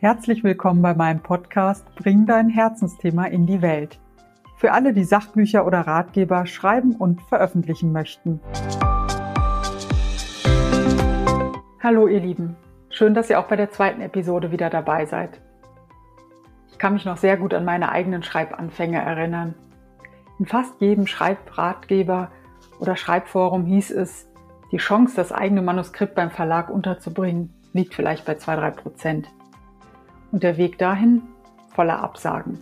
[0.00, 3.98] Herzlich willkommen bei meinem Podcast Bring dein Herzensthema in die Welt.
[4.56, 8.40] Für alle, die Sachbücher oder Ratgeber schreiben und veröffentlichen möchten.
[11.82, 12.54] Hallo ihr Lieben,
[12.90, 15.40] schön, dass ihr auch bei der zweiten Episode wieder dabei seid.
[16.70, 19.56] Ich kann mich noch sehr gut an meine eigenen Schreibanfänge erinnern.
[20.38, 22.30] In fast jedem Schreibratgeber
[22.78, 24.28] oder Schreibforum hieß es,
[24.70, 29.28] die Chance, das eigene Manuskript beim Verlag unterzubringen, liegt vielleicht bei 2-3 Prozent
[30.32, 31.22] und der Weg dahin
[31.74, 32.58] voller Absagen.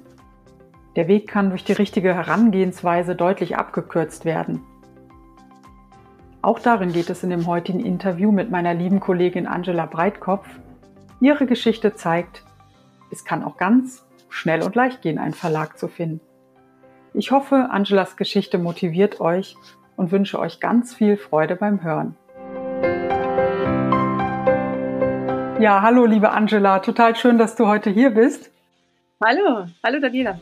[0.97, 4.63] Der Weg kann durch die richtige Herangehensweise deutlich abgekürzt werden.
[6.43, 10.49] Auch darin geht es in dem heutigen Interview mit meiner lieben Kollegin Angela Breitkopf.
[11.21, 12.45] Ihre Geschichte zeigt,
[13.11, 16.21] es kann auch ganz schnell und leicht gehen, einen Verlag zu finden.
[17.15, 19.57] Ich hoffe, Angelas Geschichte motiviert euch
[19.97, 22.15] und wünsche euch ganz viel Freude beim Hören.
[25.59, 28.51] Ja, hallo liebe Angela, total schön, dass du heute hier bist.
[29.25, 30.39] Hallo, hallo Daniela.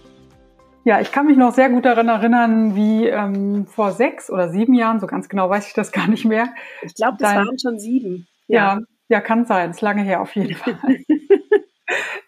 [0.82, 4.74] Ja, ich kann mich noch sehr gut daran erinnern, wie ähm, vor sechs oder sieben
[4.74, 6.48] Jahren, so ganz genau weiß ich das gar nicht mehr.
[6.82, 8.26] Ich glaube, das dein, waren schon sieben.
[8.48, 8.74] Ja.
[8.74, 10.76] ja, ja, kann sein, ist lange her auf jeden Fall.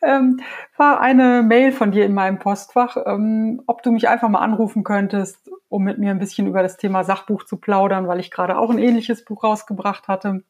[0.03, 0.41] ähm,
[0.77, 4.84] war eine Mail von dir in meinem Postfach, ähm, ob du mich einfach mal anrufen
[4.84, 8.56] könntest, um mit mir ein bisschen über das Thema Sachbuch zu plaudern, weil ich gerade
[8.56, 10.45] auch ein ähnliches Buch rausgebracht hatte,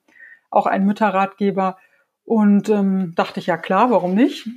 [0.51, 1.79] auch ein Mütterratgeber.
[2.27, 4.49] Und ähm, dachte ich, ja klar, warum nicht?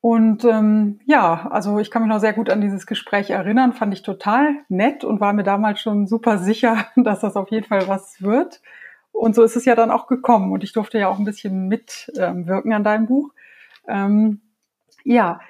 [0.00, 3.92] Und ähm, ja, also ich kann mich noch sehr gut an dieses Gespräch erinnern, fand
[3.92, 7.88] ich total nett und war mir damals schon super sicher, dass das auf jeden Fall
[7.88, 8.62] was wird.
[9.10, 11.66] Und so ist es ja dann auch gekommen und ich durfte ja auch ein bisschen
[11.66, 13.32] mitwirken ähm, an deinem Buch.
[13.88, 14.40] Ähm,
[15.02, 15.40] ja,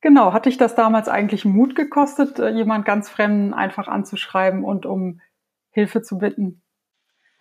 [0.00, 0.32] genau.
[0.32, 5.20] Hatte ich das damals eigentlich Mut gekostet, äh, jemand ganz Fremden einfach anzuschreiben und um
[5.72, 6.62] Hilfe zu bitten?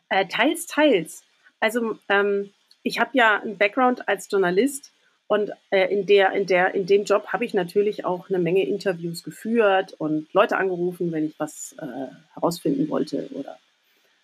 [0.10, 1.24] Äh, teils, teils.
[1.62, 2.50] Also ähm,
[2.84, 4.92] ich habe ja einen Background als Journalist
[5.28, 8.66] und äh, in, der, in, der, in dem Job habe ich natürlich auch eine Menge
[8.66, 13.30] Interviews geführt und Leute angerufen, wenn ich was äh, herausfinden wollte.
[13.34, 13.60] Oder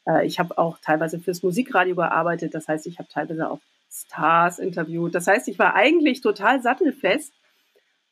[0.07, 2.55] äh, ich habe auch teilweise fürs Musikradio gearbeitet.
[2.55, 3.59] Das heißt, ich habe teilweise auch
[3.91, 5.13] Stars interviewt.
[5.13, 7.33] Das heißt, ich war eigentlich total sattelfest.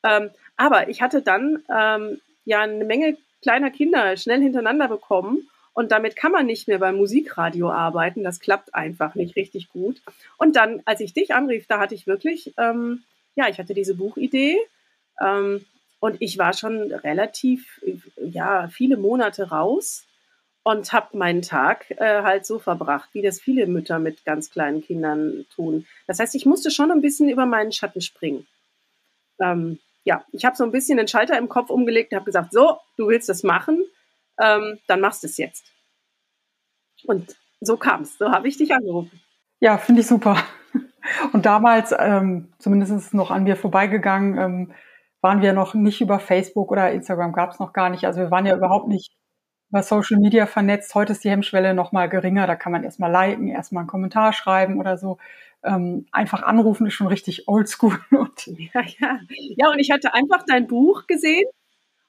[0.03, 5.91] Ähm, aber ich hatte dann ähm, ja eine Menge kleiner Kinder schnell hintereinander bekommen und
[5.91, 8.23] damit kann man nicht mehr beim Musikradio arbeiten.
[8.23, 10.01] Das klappt einfach nicht richtig gut.
[10.37, 13.03] Und dann, als ich dich anrief, da hatte ich wirklich, ähm,
[13.35, 14.59] ja, ich hatte diese Buchidee.
[15.19, 15.65] Ähm,
[15.99, 17.81] und ich war schon relativ,
[18.17, 20.05] ja, viele Monate raus
[20.63, 24.83] und habe meinen Tag äh, halt so verbracht, wie das viele Mütter mit ganz kleinen
[24.83, 25.87] Kindern tun.
[26.05, 28.45] Das heißt, ich musste schon ein bisschen über meinen Schatten springen.
[29.39, 32.51] Ähm, ja, ich habe so ein bisschen den Schalter im Kopf umgelegt und habe gesagt,
[32.51, 33.83] so, du willst das machen
[34.41, 35.65] ähm, dann machst du es jetzt.
[37.05, 39.21] Und so kam es, so habe ich dich angerufen.
[39.59, 40.37] Ja, finde ich super.
[41.33, 44.73] Und damals, ähm, zumindest ist es noch an mir vorbeigegangen, ähm,
[45.21, 48.05] waren wir noch nicht über Facebook oder Instagram, gab es noch gar nicht.
[48.05, 49.11] Also wir waren ja überhaupt nicht
[49.69, 50.93] über Social Media vernetzt.
[50.95, 52.45] Heute ist die Hemmschwelle noch mal geringer.
[52.47, 55.17] Da kann man erstmal liken, erstmal einen Kommentar schreiben oder so.
[55.63, 57.97] Ähm, einfach anrufen ist schon richtig oldschool.
[58.11, 59.19] ja, ja.
[59.29, 61.45] ja, und ich hatte einfach dein Buch gesehen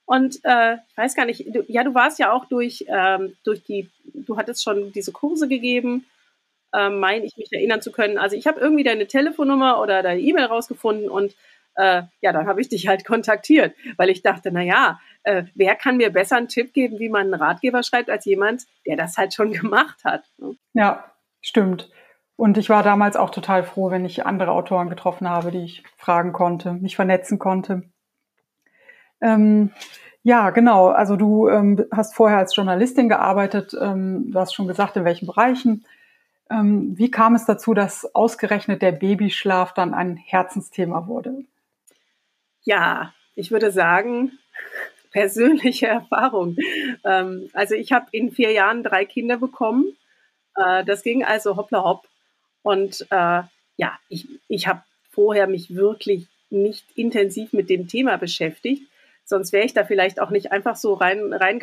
[0.07, 3.63] und äh, ich weiß gar nicht, du, ja, du warst ja auch durch, ähm, durch
[3.65, 6.05] die, du hattest schon diese Kurse gegeben,
[6.73, 8.19] äh, meine ich mich erinnern zu können.
[8.19, 11.35] Also ich habe irgendwie deine Telefonnummer oder deine E-Mail rausgefunden und
[11.77, 15.75] äh, ja, dann habe ich dich halt kontaktiert, weil ich dachte, na ja, äh, wer
[15.75, 19.17] kann mir besser einen Tipp geben, wie man einen Ratgeber schreibt, als jemand, der das
[19.17, 20.25] halt schon gemacht hat.
[20.39, 20.57] Ne?
[20.75, 21.91] Ja, stimmt.
[22.37, 25.85] Und ich war damals auch total froh, wenn ich andere Autoren getroffen habe, die ich
[25.97, 27.85] fragen konnte, mich vernetzen konnte.
[29.25, 29.71] Ähm,
[30.23, 30.89] ja, genau.
[30.89, 33.75] Also du ähm, hast vorher als Journalistin gearbeitet.
[33.81, 35.85] Ähm, du hast schon gesagt, in welchen Bereichen.
[36.51, 41.45] Ähm, wie kam es dazu, dass ausgerechnet der Babyschlaf dann ein Herzensthema wurde?
[42.65, 44.33] Ja, ich würde sagen,
[45.11, 46.57] persönliche Erfahrung.
[47.05, 49.97] Ähm, also ich habe in vier Jahren drei Kinder bekommen.
[50.57, 52.07] Äh, das ging also hoppla hopp.
[52.63, 53.43] Und äh,
[53.77, 58.83] ja, ich, ich habe vorher mich wirklich nicht intensiv mit dem Thema beschäftigt.
[59.25, 61.59] Sonst wäre ich da vielleicht auch nicht einfach so rein, rein.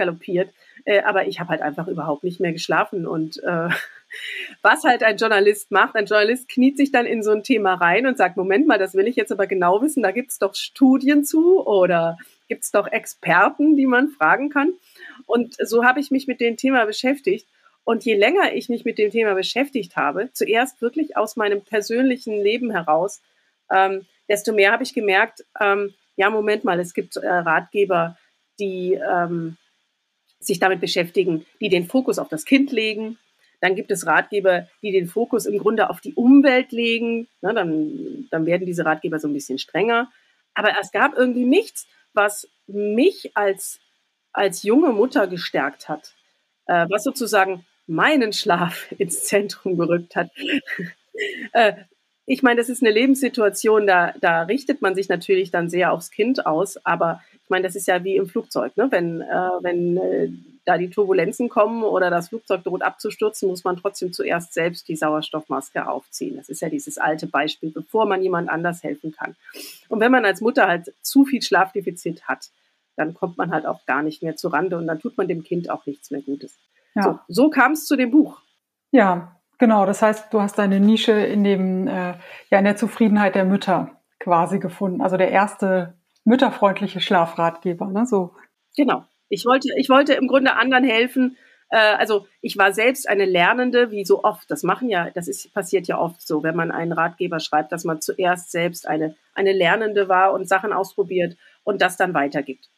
[0.85, 3.05] Äh, aber ich habe halt einfach überhaupt nicht mehr geschlafen.
[3.05, 3.69] Und äh,
[4.61, 8.07] was halt ein Journalist macht, ein Journalist kniet sich dann in so ein Thema rein
[8.07, 11.23] und sagt, Moment mal, das will ich jetzt aber genau wissen, da gibt's doch Studien
[11.23, 12.17] zu oder
[12.47, 14.73] gibt's doch Experten, die man fragen kann.
[15.25, 17.47] Und so habe ich mich mit dem Thema beschäftigt.
[17.83, 22.39] Und je länger ich mich mit dem Thema beschäftigt habe, zuerst wirklich aus meinem persönlichen
[22.39, 23.21] Leben heraus,
[23.71, 28.15] ähm, desto mehr habe ich gemerkt, ähm, ja, Moment mal, es gibt äh, Ratgeber,
[28.59, 29.57] die ähm,
[30.39, 33.17] sich damit beschäftigen, die den Fokus auf das Kind legen.
[33.59, 37.27] dann gibt es Ratgeber, die den Fokus im Grunde auf die Umwelt legen.
[37.41, 40.11] Na, dann, dann werden diese Ratgeber so ein bisschen strenger.
[40.53, 43.79] Aber es gab irgendwie nichts, was mich als,
[44.31, 46.13] als junge Mutter gestärkt hat,
[46.67, 50.29] äh, was sozusagen meinen Schlaf ins Zentrum gerückt hat.
[51.53, 51.73] äh,
[52.25, 56.11] ich meine, das ist eine Lebenssituation, da, da richtet man sich natürlich dann sehr aufs
[56.11, 58.87] Kind aus, aber ich meine, das ist ja wie im Flugzeug, ne?
[58.91, 60.29] wenn, äh, wenn äh,
[60.65, 64.95] da die Turbulenzen kommen oder das Flugzeug droht abzustürzen, muss man trotzdem zuerst selbst die
[64.95, 66.37] Sauerstoffmaske aufziehen.
[66.37, 69.35] Das ist ja dieses alte Beispiel, bevor man jemand anders helfen kann.
[69.89, 72.49] Und wenn man als Mutter halt zu viel Schlafdefizit hat,
[72.95, 75.43] dann kommt man halt auch gar nicht mehr zu Rande und dann tut man dem
[75.43, 76.59] Kind auch nichts mehr Gutes.
[76.93, 77.03] Ja.
[77.03, 78.41] So, so kam es zu dem Buch.
[78.91, 79.85] Ja, genau.
[79.85, 82.15] Das heißt, du hast deine Nische in dem, äh,
[82.49, 85.01] ja, in der Zufriedenheit der Mütter quasi gefunden.
[85.01, 85.93] Also der erste
[86.25, 88.05] mütterfreundliche Schlafratgeber, ne?
[88.05, 88.35] So.
[88.75, 89.05] Genau.
[89.29, 91.37] Ich wollte, ich wollte im Grunde anderen helfen.
[91.69, 94.49] Äh, also ich war selbst eine Lernende, wie so oft.
[94.51, 97.85] Das machen ja, das ist passiert ja oft so, wenn man einen Ratgeber schreibt, dass
[97.85, 102.69] man zuerst selbst eine eine Lernende war und Sachen ausprobiert und das dann weitergibt.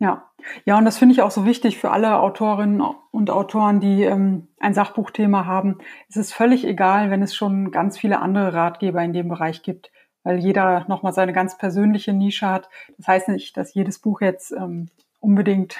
[0.00, 0.30] Ja,
[0.64, 2.80] ja, und das finde ich auch so wichtig für alle Autorinnen
[3.10, 5.76] und Autoren, die ähm, ein Sachbuchthema haben.
[6.08, 9.92] Es ist völlig egal, wenn es schon ganz viele andere Ratgeber in dem Bereich gibt,
[10.22, 12.70] weil jeder nochmal seine ganz persönliche Nische hat.
[12.96, 14.88] Das heißt nicht, dass jedes Buch jetzt ähm,
[15.20, 15.76] unbedingt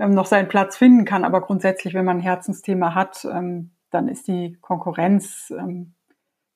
[0.00, 1.24] ähm, noch seinen Platz finden kann.
[1.24, 5.94] Aber grundsätzlich, wenn man ein Herzensthema hat, ähm, dann ist die Konkurrenz ähm,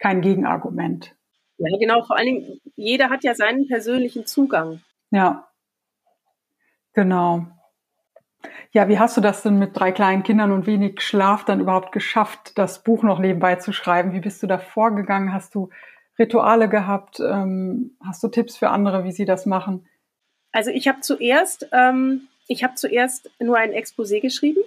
[0.01, 1.15] kein Gegenargument.
[1.59, 2.03] Ja, genau.
[2.03, 4.81] Vor allen Dingen, jeder hat ja seinen persönlichen Zugang.
[5.13, 5.50] Ja,
[6.93, 7.47] genau.
[8.73, 11.93] Ja, wie hast du das denn mit drei kleinen Kindern und wenig Schlaf dann überhaupt
[11.93, 14.13] geschafft, das Buch noch nebenbei zu schreiben?
[14.13, 15.33] Wie bist du da vorgegangen?
[15.33, 15.71] Hast du
[16.19, 17.21] Rituale gehabt?
[17.21, 19.87] Ähm, hast du Tipps für andere, wie sie das machen?
[20.53, 24.61] Also ich habe zuerst ähm, ich habe zuerst nur ein Exposé geschrieben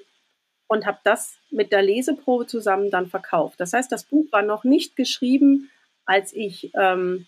[0.68, 3.60] und habe das mit der Leseprobe zusammen dann verkauft.
[3.60, 5.70] Das heißt, das Buch war noch nicht geschrieben,
[6.06, 7.28] als ich, ähm,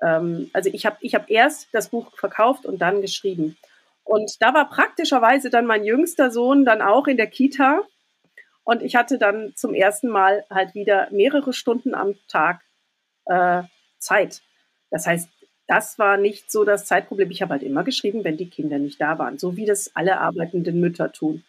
[0.00, 3.56] ähm, also ich habe ich hab erst das Buch verkauft und dann geschrieben.
[4.04, 7.80] Und da war praktischerweise dann mein jüngster Sohn dann auch in der Kita.
[8.62, 12.60] Und ich hatte dann zum ersten Mal halt wieder mehrere Stunden am Tag
[13.26, 13.62] äh,
[13.98, 14.42] Zeit.
[14.90, 15.28] Das heißt,
[15.66, 17.30] das war nicht so das Zeitproblem.
[17.30, 20.18] Ich habe halt immer geschrieben, wenn die Kinder nicht da waren, so wie das alle
[20.18, 21.42] arbeitenden Mütter tun.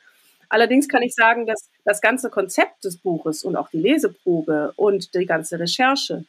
[0.48, 5.14] Allerdings kann ich sagen, dass das ganze Konzept des Buches und auch die Leseprobe und
[5.14, 6.24] die ganze Recherche,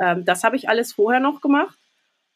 [0.00, 1.76] ähm, das habe ich alles vorher noch gemacht.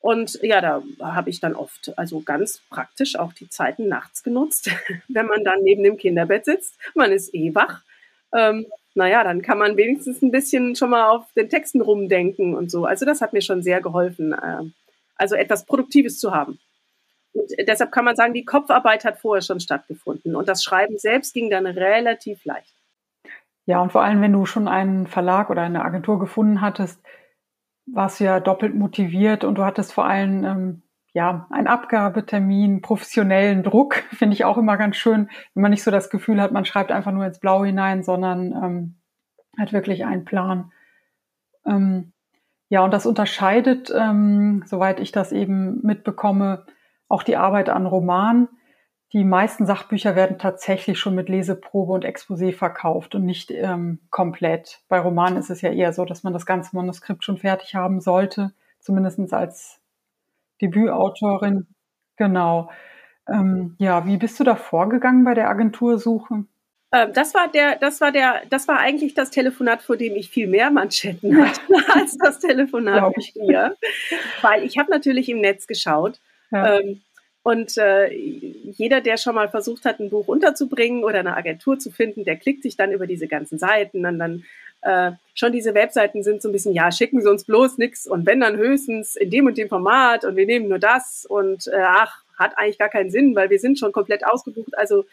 [0.00, 4.70] Und ja, da habe ich dann oft, also ganz praktisch auch die Zeiten nachts genutzt,
[5.08, 6.78] wenn man dann neben dem Kinderbett sitzt.
[6.94, 7.82] Man ist eh wach.
[8.32, 12.70] Ähm, naja, dann kann man wenigstens ein bisschen schon mal auf den Texten rumdenken und
[12.70, 12.84] so.
[12.84, 14.32] Also das hat mir schon sehr geholfen.
[14.32, 14.70] Äh,
[15.16, 16.58] also etwas Produktives zu haben.
[17.32, 21.34] Und deshalb kann man sagen, die Kopfarbeit hat vorher schon stattgefunden und das Schreiben selbst
[21.34, 22.72] ging dann relativ leicht.
[23.66, 27.00] Ja, und vor allem, wenn du schon einen Verlag oder eine Agentur gefunden hattest,
[27.86, 33.94] warst ja doppelt motiviert und du hattest vor allem ähm, ja einen Abgabetermin, professionellen Druck,
[34.10, 36.92] finde ich auch immer ganz schön, wenn man nicht so das Gefühl hat, man schreibt
[36.92, 38.96] einfach nur ins Blaue hinein, sondern ähm,
[39.58, 40.72] hat wirklich einen Plan.
[41.64, 42.12] Ähm,
[42.68, 46.66] ja, und das unterscheidet, ähm, soweit ich das eben mitbekomme,
[47.08, 48.48] auch die Arbeit an Roman.
[49.12, 54.80] Die meisten Sachbücher werden tatsächlich schon mit Leseprobe und Exposé verkauft und nicht ähm, komplett.
[54.88, 58.00] Bei Romanen ist es ja eher so, dass man das ganze Manuskript schon fertig haben
[58.00, 59.80] sollte, zumindest als
[60.60, 61.66] Debütautorin.
[62.16, 62.70] Genau.
[63.28, 66.44] Ähm, ja, wie bist du da vorgegangen bei der Agentursuche?
[66.92, 70.30] Ähm, das war der, das war der, das war eigentlich das Telefonat, vor dem ich
[70.30, 71.60] viel mehr Manschetten hatte
[71.94, 73.76] als das Telefonat mit dir.
[74.42, 76.20] Weil ich habe natürlich im Netz geschaut.
[76.50, 76.78] Ja.
[76.78, 77.02] Ähm,
[77.46, 81.92] und äh, jeder, der schon mal versucht hat, ein Buch unterzubringen oder eine Agentur zu
[81.92, 84.44] finden, der klickt sich dann über diese ganzen Seiten und dann
[84.82, 88.26] äh, schon diese Webseiten sind so ein bisschen, ja, schicken Sie uns bloß nichts und
[88.26, 91.84] wenn dann höchstens in dem und dem Format und wir nehmen nur das und äh,
[91.86, 94.76] ach, hat eigentlich gar keinen Sinn, weil wir sind schon komplett ausgebucht.
[94.76, 95.04] Also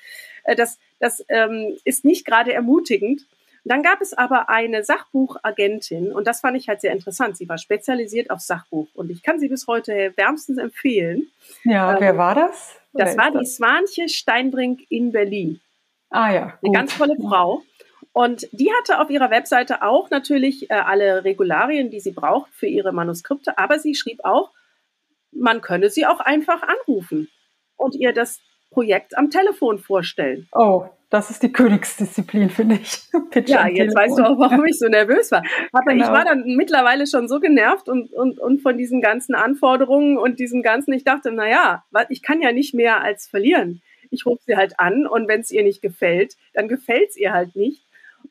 [0.43, 3.27] äh, das, das ähm, ist nicht gerade ermutigend.
[3.65, 7.37] Dann gab es aber eine Sachbuchagentin und das fand ich halt sehr interessant.
[7.37, 11.27] Sie war spezialisiert auf Sachbuch und ich kann sie bis heute wärmstens empfehlen.
[11.63, 12.77] Ja, ähm, wer war das?
[12.93, 15.61] Das war die Swanche Steinbrink in Berlin.
[16.09, 16.45] Ah ja.
[16.61, 16.69] Gut.
[16.69, 17.63] Eine ganz tolle Frau.
[18.11, 22.67] Und die hatte auf ihrer Webseite auch natürlich äh, alle Regularien, die sie braucht für
[22.67, 24.51] ihre Manuskripte, aber sie schrieb auch,
[25.31, 27.29] man könne sie auch einfach anrufen
[27.75, 28.39] und ihr das
[28.69, 30.47] Projekt am Telefon vorstellen.
[30.51, 33.03] Oh, das ist die Königsdisziplin, finde ich.
[33.29, 33.95] Pitch ja, jetzt Telefon.
[33.95, 35.43] weißt du auch, warum ich so nervös war.
[35.71, 36.05] Aber genau.
[36.05, 40.39] ich war dann mittlerweile schon so genervt und, und, und von diesen ganzen Anforderungen und
[40.39, 43.83] diesem ganzen, ich dachte, naja, ich kann ja nicht mehr als verlieren.
[44.09, 47.31] Ich rufe sie halt an und wenn es ihr nicht gefällt, dann gefällt es ihr
[47.31, 47.83] halt nicht.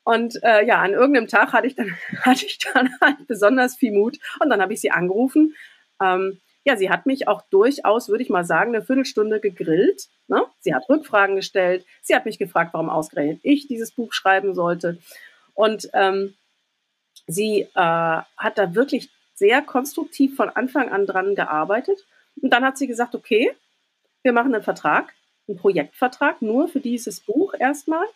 [0.02, 3.92] Und äh, ja, an irgendeinem Tag hatte ich dann, hatte ich dann halt besonders viel
[3.92, 5.54] Mut und dann habe ich sie angerufen.
[6.02, 10.08] Ähm, ja, sie hat mich auch durchaus, würde ich mal sagen, eine Viertelstunde gegrillt.
[10.28, 10.44] Ne?
[10.60, 11.84] Sie hat Rückfragen gestellt.
[12.02, 14.98] Sie hat mich gefragt, warum ausgerechnet ich dieses Buch schreiben sollte.
[15.54, 16.34] Und ähm,
[17.26, 22.06] sie äh, hat da wirklich sehr konstruktiv von Anfang an dran gearbeitet.
[22.40, 23.50] Und dann hat sie gesagt, okay,
[24.22, 25.12] wir machen einen Vertrag,
[25.48, 28.06] einen Projektvertrag nur für dieses Buch erstmal.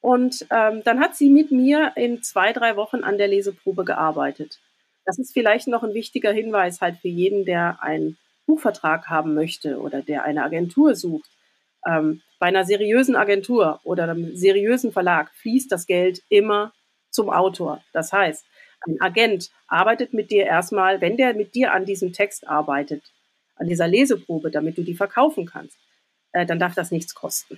[0.00, 4.58] Und ähm, dann hat sie mit mir in zwei, drei Wochen an der Leseprobe gearbeitet.
[5.08, 9.80] Das ist vielleicht noch ein wichtiger Hinweis halt für jeden, der einen Buchvertrag haben möchte
[9.80, 11.30] oder der eine Agentur sucht.
[11.86, 16.74] Ähm, bei einer seriösen Agentur oder einem seriösen Verlag fließt das Geld immer
[17.08, 17.82] zum Autor.
[17.94, 18.44] Das heißt,
[18.86, 23.02] ein Agent arbeitet mit dir erstmal, wenn der mit dir an diesem Text arbeitet,
[23.56, 25.78] an dieser Leseprobe, damit du die verkaufen kannst,
[26.32, 27.56] äh, dann darf das nichts kosten.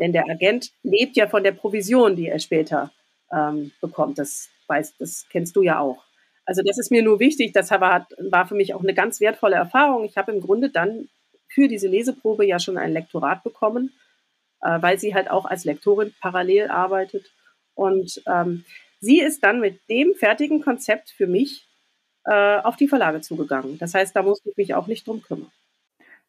[0.00, 2.90] Denn der Agent lebt ja von der Provision, die er später
[3.32, 4.18] ähm, bekommt.
[4.18, 6.09] Das, weiß, das kennst du ja auch.
[6.50, 7.52] Also das ist mir nur wichtig.
[7.52, 10.02] Das war, war für mich auch eine ganz wertvolle Erfahrung.
[10.02, 11.08] Ich habe im Grunde dann
[11.46, 13.92] für diese Leseprobe ja schon ein Lektorat bekommen,
[14.60, 17.30] äh, weil sie halt auch als Lektorin parallel arbeitet.
[17.74, 18.64] Und ähm,
[18.98, 21.68] sie ist dann mit dem fertigen Konzept für mich
[22.24, 23.78] äh, auf die Verlage zugegangen.
[23.78, 25.52] Das heißt, da musste ich mich auch nicht drum kümmern.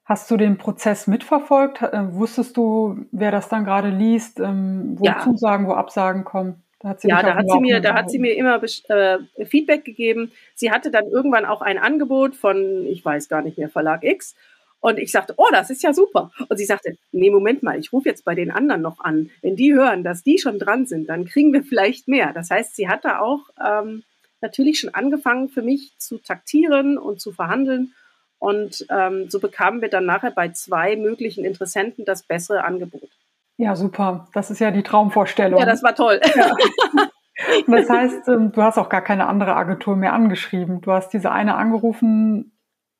[0.06, 1.82] Hast du den Prozess mitverfolgt?
[1.82, 5.18] Äh, wusstest du, wer das dann gerade liest, ähm, wo ja.
[5.24, 6.62] Zusagen, wo Absagen kommen?
[6.82, 9.86] Da hat sie ja, da hat sie, mir, da hat sie mir immer äh, Feedback
[9.86, 10.32] gegeben.
[10.56, 14.36] Sie hatte dann irgendwann auch ein Angebot von, ich weiß gar nicht mehr, Verlag X.
[14.80, 16.32] Und ich sagte, oh, das ist ja super.
[16.50, 19.30] Und sie sagte, nee, Moment mal, ich rufe jetzt bei den anderen noch an.
[19.44, 22.34] Wenn die hören, dass die schon dran sind, dann kriegen wir vielleicht mehr.
[22.34, 24.02] Das heißt, sie hat da auch ähm,
[24.42, 27.94] natürlich schon angefangen, für mich zu taktieren und zu verhandeln.
[28.40, 33.12] Und ähm, so bekamen wir dann nachher bei zwei möglichen Interessenten das bessere Angebot.
[33.58, 34.28] Ja, super.
[34.34, 35.60] Das ist ja die Traumvorstellung.
[35.60, 36.20] Ja, das war toll.
[36.36, 36.52] Ja.
[37.68, 40.82] das heißt, ähm, du hast auch gar keine andere Agentur mehr angeschrieben.
[40.82, 42.52] Du hast diese eine angerufen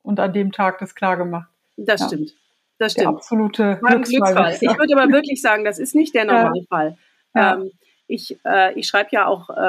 [0.04, 1.50] und an dem Tag das klar gemacht.
[1.78, 2.08] Das ja.
[2.08, 2.34] stimmt.
[2.78, 3.08] Das stimmt.
[3.08, 4.58] Der absolute war ein Glücksfall.
[4.60, 6.98] Ich würde aber wirklich sagen, das ist nicht der Normalfall.
[7.36, 7.56] Ja.
[7.56, 7.72] Ähm,
[8.08, 9.62] ich, äh, ich schreibe ja auch äh,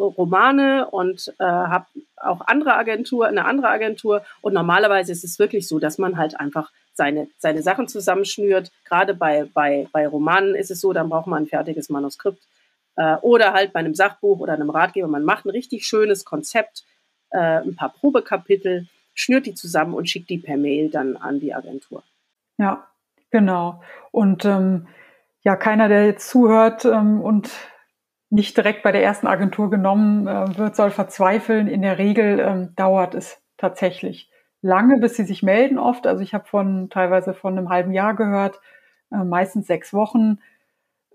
[0.00, 4.22] Romane und äh, habe auch andere Agentur, eine andere Agentur.
[4.40, 8.72] Und normalerweise ist es wirklich so, dass man halt einfach seine, seine Sachen zusammenschnürt.
[8.84, 12.42] Gerade bei, bei, bei Romanen ist es so, dann braucht man ein fertiges Manuskript.
[12.96, 15.06] Äh, oder halt bei einem Sachbuch oder einem Ratgeber.
[15.06, 16.84] Man macht ein richtig schönes Konzept,
[17.30, 21.54] äh, ein paar Probekapitel, schnürt die zusammen und schickt die per Mail dann an die
[21.54, 22.02] Agentur.
[22.58, 22.86] Ja,
[23.30, 23.82] genau.
[24.10, 24.88] Und ähm,
[25.42, 27.50] ja, keiner, der jetzt zuhört ähm, und
[28.30, 31.68] nicht direkt bei der ersten Agentur genommen äh, wird, soll verzweifeln.
[31.68, 34.30] In der Regel ähm, dauert es tatsächlich
[34.66, 36.06] lange, bis sie sich melden oft.
[36.06, 38.60] Also ich habe von teilweise von einem halben Jahr gehört,
[39.12, 40.38] äh, meistens sechs Wochen.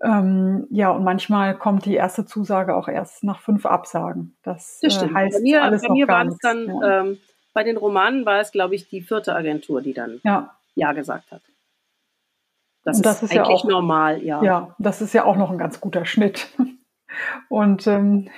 [0.02, 4.36] Ähm, ja, und manchmal kommt die erste Zusage auch erst nach fünf Absagen.
[4.42, 5.12] Das, das stimmt.
[5.12, 7.00] Äh, heißt bei mir, alles bei mir war es dann, ja.
[7.00, 7.18] ähm,
[7.54, 11.30] bei den Romanen war es, glaube ich, die vierte Agentur, die dann ja, ja gesagt
[11.30, 11.42] hat.
[12.84, 14.42] Das, das ist, ist, eigentlich ja auch, normal, ja.
[14.42, 16.48] Ja, das ist ja auch noch ein ganz guter Schnitt.
[17.48, 18.28] Und ähm,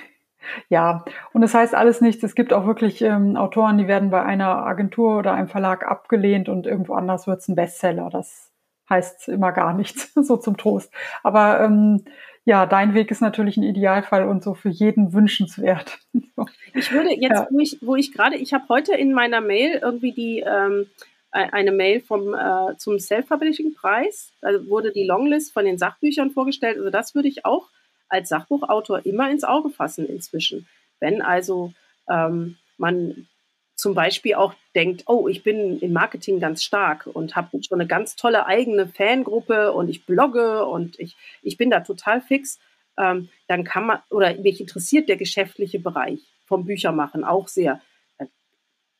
[0.69, 2.23] ja, und das heißt alles nichts.
[2.23, 6.49] Es gibt auch wirklich ähm, Autoren, die werden bei einer Agentur oder einem Verlag abgelehnt
[6.49, 8.09] und irgendwo anders wird es ein Bestseller.
[8.09, 8.51] Das
[8.89, 10.91] heißt immer gar nichts, so zum Trost.
[11.23, 12.05] Aber ähm,
[12.45, 15.99] ja, dein Weg ist natürlich ein Idealfall und so für jeden wünschenswert.
[16.77, 17.47] Ich würde jetzt, ja.
[17.49, 20.87] wo ich, wo ich gerade, ich habe heute in meiner Mail irgendwie die ähm,
[21.33, 24.33] e-, eine Mail vom äh, zum Self-Publishing-Preis.
[24.41, 26.77] Da wurde die Longlist von den Sachbüchern vorgestellt.
[26.77, 27.69] Also das würde ich auch
[28.09, 30.67] als Sachbuchautor immer ins Auge fassen inzwischen.
[30.99, 31.73] Wenn also
[32.09, 33.27] ähm, man
[33.75, 37.87] zum Beispiel auch denkt, oh, ich bin im Marketing ganz stark und habe schon eine
[37.87, 42.59] ganz tolle eigene Fangruppe und ich blogge und ich, ich bin da total fix,
[42.97, 47.81] ähm, dann kann man, oder mich interessiert der geschäftliche Bereich vom Büchermachen auch sehr.
[48.17, 48.29] Das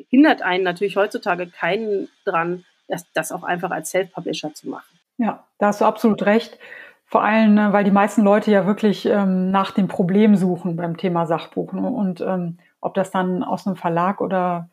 [0.09, 4.99] hindert einen natürlich heutzutage keinen dran, das, das auch einfach als Self-Publisher zu machen.
[5.17, 6.59] Ja, da hast du absolut recht.
[7.05, 10.97] Vor allem, ne, weil die meisten Leute ja wirklich ähm, nach dem Problem suchen beim
[10.97, 11.71] Thema Sachbuch.
[11.73, 11.87] Ne?
[11.87, 14.69] Und ähm, ob das dann aus einem Verlag oder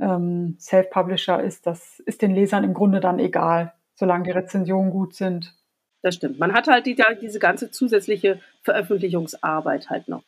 [0.00, 5.14] ähm, Self-Publisher ist, das ist den Lesern im Grunde dann egal, solange die Rezensionen gut
[5.14, 5.54] sind.
[6.02, 6.38] Das stimmt.
[6.38, 10.22] Man hat halt die, diese ganze zusätzliche Veröffentlichungsarbeit halt noch.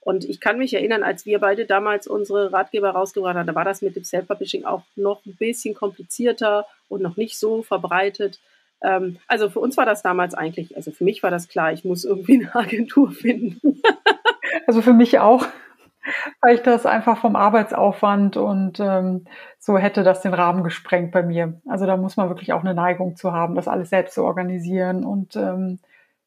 [0.00, 3.64] Und ich kann mich erinnern, als wir beide damals unsere Ratgeber rausgebracht haben, da war
[3.64, 8.38] das mit dem Self-Publishing auch noch ein bisschen komplizierter und noch nicht so verbreitet.
[8.84, 11.84] Ähm, also für uns war das damals eigentlich, also für mich war das klar, ich
[11.84, 13.82] muss irgendwie eine Agentur finden.
[14.66, 15.46] also für mich auch,
[16.42, 19.24] weil ich das einfach vom Arbeitsaufwand und ähm,
[19.58, 21.60] so hätte das den Rahmen gesprengt bei mir.
[21.66, 25.04] Also da muss man wirklich auch eine Neigung zu haben, das alles selbst zu organisieren
[25.04, 25.78] und ähm,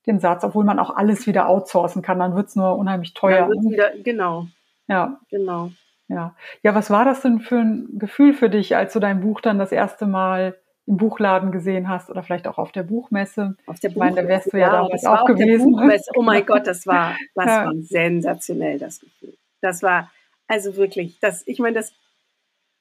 [0.08, 3.50] den Satz, obwohl man auch alles wieder outsourcen kann, dann wird es nur unheimlich teuer.
[3.54, 4.48] Dann wieder, genau.
[4.88, 5.20] Ja.
[5.30, 5.70] Genau.
[6.08, 6.34] Ja.
[6.64, 9.60] Ja, was war das denn für ein Gefühl für dich, als du dein Buch dann
[9.60, 10.56] das erste Mal
[10.88, 13.58] im Buchladen gesehen hast oder vielleicht auch auf der Buchmesse.
[13.66, 14.10] Auf der Buchmesse.
[14.10, 15.76] Ich meine, da wärst du ja, ja damals auch gewesen.
[16.16, 17.66] Oh mein Gott, das war, das ja.
[17.66, 19.34] war sensationell, das Gefühl.
[19.62, 20.10] Das war,
[20.48, 21.94] also wirklich, das, ich meine, das,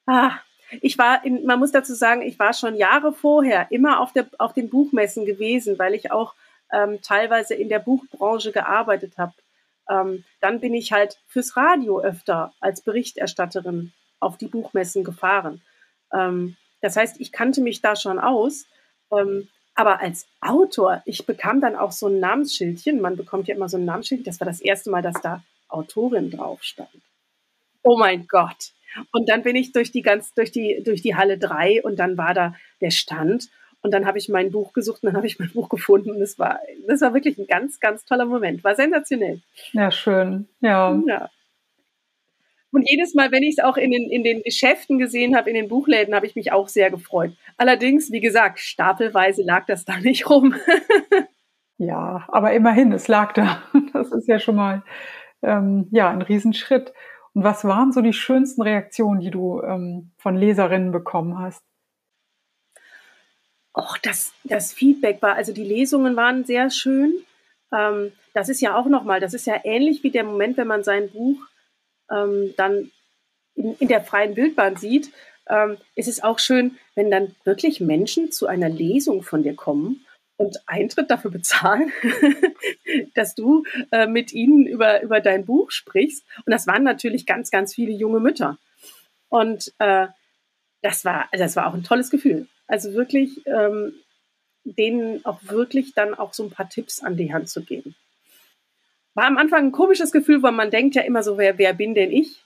[0.06, 0.30] ah,
[0.80, 4.26] ich war, in, man muss dazu sagen, ich war schon Jahre vorher immer auf, der,
[4.38, 6.34] auf den Buchmessen gewesen, weil ich auch
[6.72, 9.32] ähm, teilweise in der Buchbranche gearbeitet habe.
[9.88, 15.60] Ähm, dann bin ich halt fürs Radio öfter als Berichterstatterin auf die Buchmessen gefahren.
[16.12, 18.66] Ähm, das heißt, ich kannte mich da schon aus.
[19.12, 23.00] Ähm, aber als Autor, ich bekam dann auch so ein Namensschildchen.
[23.00, 24.24] Man bekommt ja immer so ein Namensschildchen.
[24.24, 26.88] Das war das erste Mal, dass da Autorin drauf stand.
[27.82, 28.72] Oh mein Gott.
[29.12, 32.16] Und dann bin ich durch die ganz, durch die, durch die Halle 3 und dann
[32.16, 33.48] war da der Stand.
[33.82, 36.10] Und dann habe ich mein Buch gesucht und dann habe ich mein Buch gefunden.
[36.10, 38.64] Und das war, das war wirklich ein ganz, ganz toller Moment.
[38.64, 39.42] War sensationell.
[39.72, 40.48] Ja, schön.
[40.60, 40.98] Ja.
[41.06, 41.30] ja.
[42.76, 45.56] Und jedes Mal, wenn ich es auch in den, in den Geschäften gesehen habe, in
[45.56, 47.34] den Buchläden, habe ich mich auch sehr gefreut.
[47.56, 50.54] Allerdings, wie gesagt, stapelweise lag das da nicht rum.
[51.78, 53.62] ja, aber immerhin, es lag da.
[53.94, 54.82] Das ist ja schon mal
[55.40, 56.92] ähm, ja, ein Riesenschritt.
[57.32, 61.62] Und was waren so die schönsten Reaktionen, die du ähm, von Leserinnen bekommen hast?
[63.74, 67.14] Och, das, das Feedback war, also die Lesungen waren sehr schön.
[67.72, 70.84] Ähm, das ist ja auch nochmal, das ist ja ähnlich wie der Moment, wenn man
[70.84, 71.38] sein Buch
[72.10, 72.90] ähm, dann
[73.54, 75.10] in, in, der freien Bildbahn sieht.
[75.48, 80.04] Ähm, ist es auch schön, wenn dann wirklich Menschen zu einer Lesung von dir kommen
[80.36, 81.92] und Eintritt dafür bezahlen,
[83.14, 86.24] dass du äh, mit ihnen über, über dein Buch sprichst.
[86.44, 88.58] Und das waren natürlich ganz, ganz viele junge Mütter.
[89.28, 90.08] Und äh,
[90.82, 92.48] das, war, also das war auch ein tolles Gefühl.
[92.66, 93.94] Also wirklich ähm,
[94.64, 97.94] denen auch wirklich dann auch so ein paar Tipps an die Hand zu geben.
[99.16, 101.94] War am Anfang ein komisches Gefühl, weil man denkt ja immer so, wer, wer bin
[101.94, 102.42] denn ich?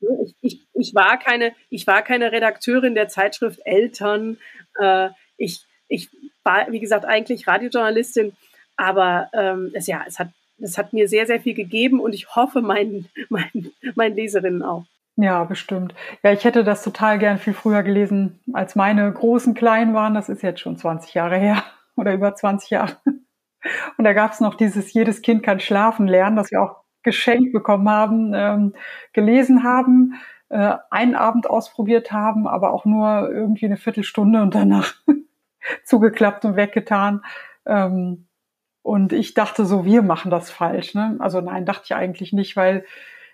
[0.00, 4.36] Ich, ich, ich, war keine, ich war keine Redakteurin der Zeitschrift Eltern.
[4.78, 5.08] Äh,
[5.38, 6.10] ich, ich
[6.44, 8.36] war, wie gesagt, eigentlich Radiojournalistin,
[8.76, 12.36] aber ähm, es, ja, es, hat, es hat mir sehr, sehr viel gegeben und ich
[12.36, 14.84] hoffe meinen, meinen, meinen Leserinnen auch.
[15.16, 15.94] Ja, bestimmt.
[16.22, 20.12] Ja, ich hätte das total gern viel früher gelesen, als meine großen Kleinen waren.
[20.12, 21.64] Das ist jetzt schon 20 Jahre her
[21.96, 22.98] oder über 20 Jahre.
[23.96, 27.52] Und da gab es noch dieses Jedes Kind kann schlafen lernen, das wir auch geschenkt
[27.52, 28.74] bekommen haben, ähm,
[29.12, 30.14] gelesen haben,
[30.48, 34.94] äh, einen Abend ausprobiert haben, aber auch nur irgendwie eine Viertelstunde und danach
[35.84, 37.22] zugeklappt und weggetan.
[37.66, 38.26] Ähm,
[38.82, 40.94] und ich dachte so, wir machen das falsch.
[40.94, 41.16] Ne?
[41.20, 42.84] Also nein, dachte ich eigentlich nicht, weil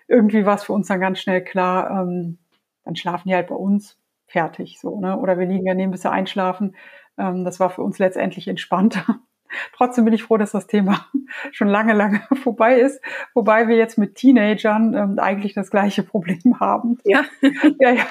[0.07, 2.39] irgendwie war es für uns dann ganz schnell klar, ähm,
[2.83, 5.17] dann schlafen die halt bei uns fertig so, ne?
[5.17, 6.75] Oder wir liegen daneben, bis sie einschlafen.
[7.17, 9.19] Ähm, das war für uns letztendlich entspannter.
[9.75, 11.05] Trotzdem bin ich froh, dass das Thema
[11.51, 13.01] schon lange, lange vorbei ist,
[13.33, 16.97] wobei wir jetzt mit Teenagern ähm, eigentlich das gleiche Problem haben.
[17.03, 17.23] Ja.
[17.79, 18.05] ja, ja.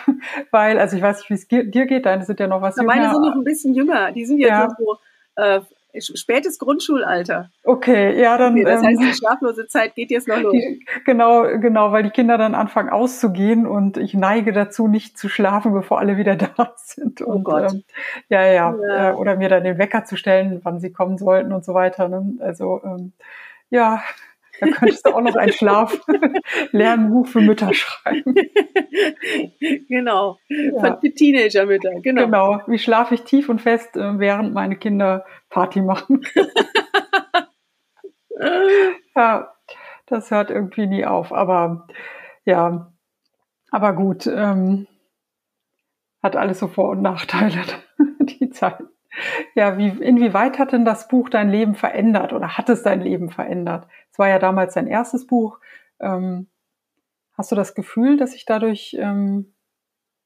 [0.50, 2.82] Weil, also ich weiß nicht, wie es dir geht, deine sind ja noch was ja,
[2.82, 2.94] jünger.
[2.94, 4.68] Meine sind noch ein bisschen jünger, die sind jetzt ja.
[4.76, 4.98] so
[5.36, 5.60] äh,
[5.94, 7.50] spätes Grundschulalter.
[7.64, 8.52] Okay, ja, dann.
[8.52, 10.52] Okay, das heißt, ähm, die schlaflose Zeit geht jetzt noch los.
[10.52, 15.28] Die, genau, genau, weil die Kinder dann anfangen auszugehen und ich neige dazu, nicht zu
[15.28, 17.22] schlafen, bevor alle wieder da sind.
[17.22, 17.72] Oh und, Gott.
[17.72, 17.84] Ähm,
[18.28, 19.10] ja, ja, ja.
[19.10, 22.08] Äh, oder mir dann den Wecker zu stellen, wann sie kommen sollten und so weiter.
[22.08, 22.34] Ne?
[22.40, 23.12] Also, ähm,
[23.70, 24.02] ja,
[24.60, 28.34] da könntest du auch noch ein Schlaf-Lernbuch für Mütter schreiben.
[29.88, 30.98] Genau, ja.
[31.00, 32.24] für Teenager-Mütter, genau.
[32.24, 36.24] Genau, wie schlafe ich tief und fest, äh, während meine Kinder Party machen.
[39.16, 39.52] ja,
[40.06, 41.86] das hört irgendwie nie auf, aber
[42.44, 42.92] ja,
[43.70, 44.86] aber gut, ähm,
[46.22, 47.62] hat alles so Vor- und Nachteile,
[48.20, 48.78] die Zeit.
[49.54, 53.30] Ja, wie, inwieweit hat denn das Buch dein Leben verändert oder hat es dein Leben
[53.30, 53.86] verändert?
[54.12, 55.58] Es war ja damals dein erstes Buch.
[56.00, 56.48] Ähm,
[57.36, 59.54] hast du das Gefühl, dass sich dadurch ähm,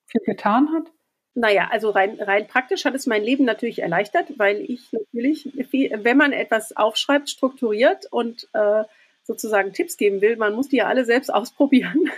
[0.07, 0.92] viel getan hat?
[1.35, 6.18] Naja, also rein, rein praktisch hat es mein Leben natürlich erleichtert, weil ich natürlich, wenn
[6.18, 8.85] man etwas aufschreibt, strukturiert und äh,
[9.25, 12.11] sozusagen Tipps geben will, man muss die ja alle selbst ausprobieren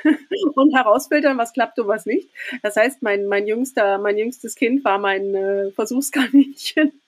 [0.54, 2.28] und herausfiltern, was klappt und was nicht.
[2.62, 7.00] Das heißt, mein, mein jüngster, mein jüngstes Kind war mein äh, Versuchskaninchen.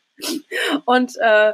[0.86, 1.52] Und äh,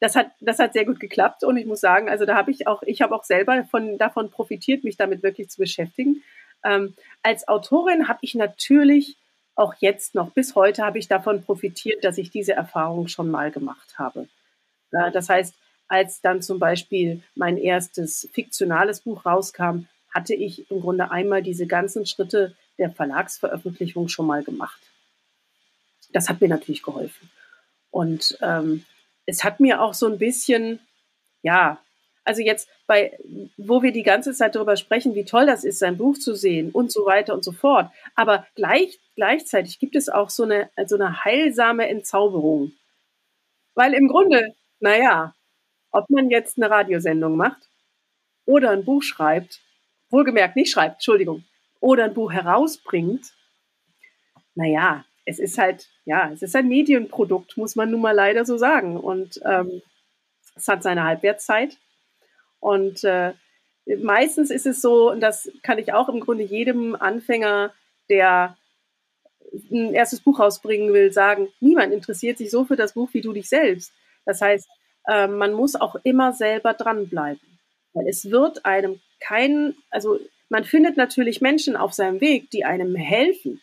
[0.00, 2.66] das hat, das hat sehr gut geklappt und ich muss sagen, also da habe ich
[2.66, 6.22] auch, ich habe auch selber von, davon profitiert, mich damit wirklich zu beschäftigen.
[6.64, 9.16] Ähm, als Autorin habe ich natürlich
[9.54, 13.50] auch jetzt noch, bis heute habe ich davon profitiert, dass ich diese Erfahrung schon mal
[13.50, 14.26] gemacht habe.
[14.90, 15.54] Ja, das heißt,
[15.90, 21.66] als dann zum Beispiel mein erstes fiktionales Buch rauskam, hatte ich im Grunde einmal diese
[21.66, 24.80] ganzen Schritte der Verlagsveröffentlichung schon mal gemacht.
[26.12, 27.28] Das hat mir natürlich geholfen.
[27.90, 28.84] Und ähm,
[29.26, 30.78] es hat mir auch so ein bisschen,
[31.42, 31.80] ja,
[32.24, 33.18] also jetzt bei,
[33.56, 36.70] wo wir die ganze Zeit darüber sprechen, wie toll das ist, sein Buch zu sehen
[36.70, 37.90] und so weiter und so fort.
[38.14, 42.72] Aber gleich, gleichzeitig gibt es auch so eine, so eine heilsame Entzauberung.
[43.74, 45.34] Weil im Grunde, naja,
[45.90, 47.68] ob man jetzt eine Radiosendung macht
[48.44, 49.60] oder ein Buch schreibt,
[50.10, 51.44] wohlgemerkt nicht schreibt, Entschuldigung,
[51.80, 53.32] oder ein Buch herausbringt,
[54.54, 58.56] naja, es ist halt, ja, es ist ein Medienprodukt, muss man nun mal leider so
[58.56, 58.96] sagen.
[58.96, 59.82] Und ähm,
[60.56, 61.76] es hat seine Halbwertszeit.
[62.58, 63.32] Und äh,
[64.02, 67.72] meistens ist es so, und das kann ich auch im Grunde jedem Anfänger,
[68.08, 68.56] der
[69.70, 73.32] ein erstes Buch rausbringen will, sagen, niemand interessiert sich so für das Buch wie du
[73.32, 73.92] dich selbst.
[74.24, 74.68] Das heißt,
[75.06, 77.40] äh, man muss auch immer selber dranbleiben.
[77.92, 82.94] Weil es wird einem kein, also man findet natürlich Menschen auf seinem Weg, die einem
[82.94, 83.60] helfen,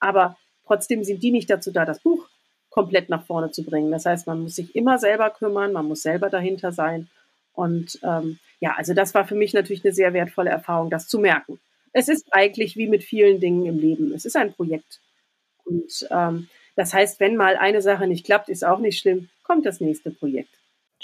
[0.00, 2.28] aber trotzdem sind die nicht dazu da, das Buch
[2.70, 3.90] komplett nach vorne zu bringen.
[3.90, 7.08] Das heißt, man muss sich immer selber kümmern, man muss selber dahinter sein
[7.54, 11.18] und ähm, ja, also das war für mich natürlich eine sehr wertvolle Erfahrung, das zu
[11.18, 11.60] merken.
[11.92, 14.12] Es ist eigentlich wie mit vielen Dingen im Leben.
[14.12, 15.00] Es ist ein Projekt.
[15.64, 19.64] Und ähm, das heißt, wenn mal eine Sache nicht klappt, ist auch nicht schlimm, kommt
[19.64, 20.50] das nächste Projekt.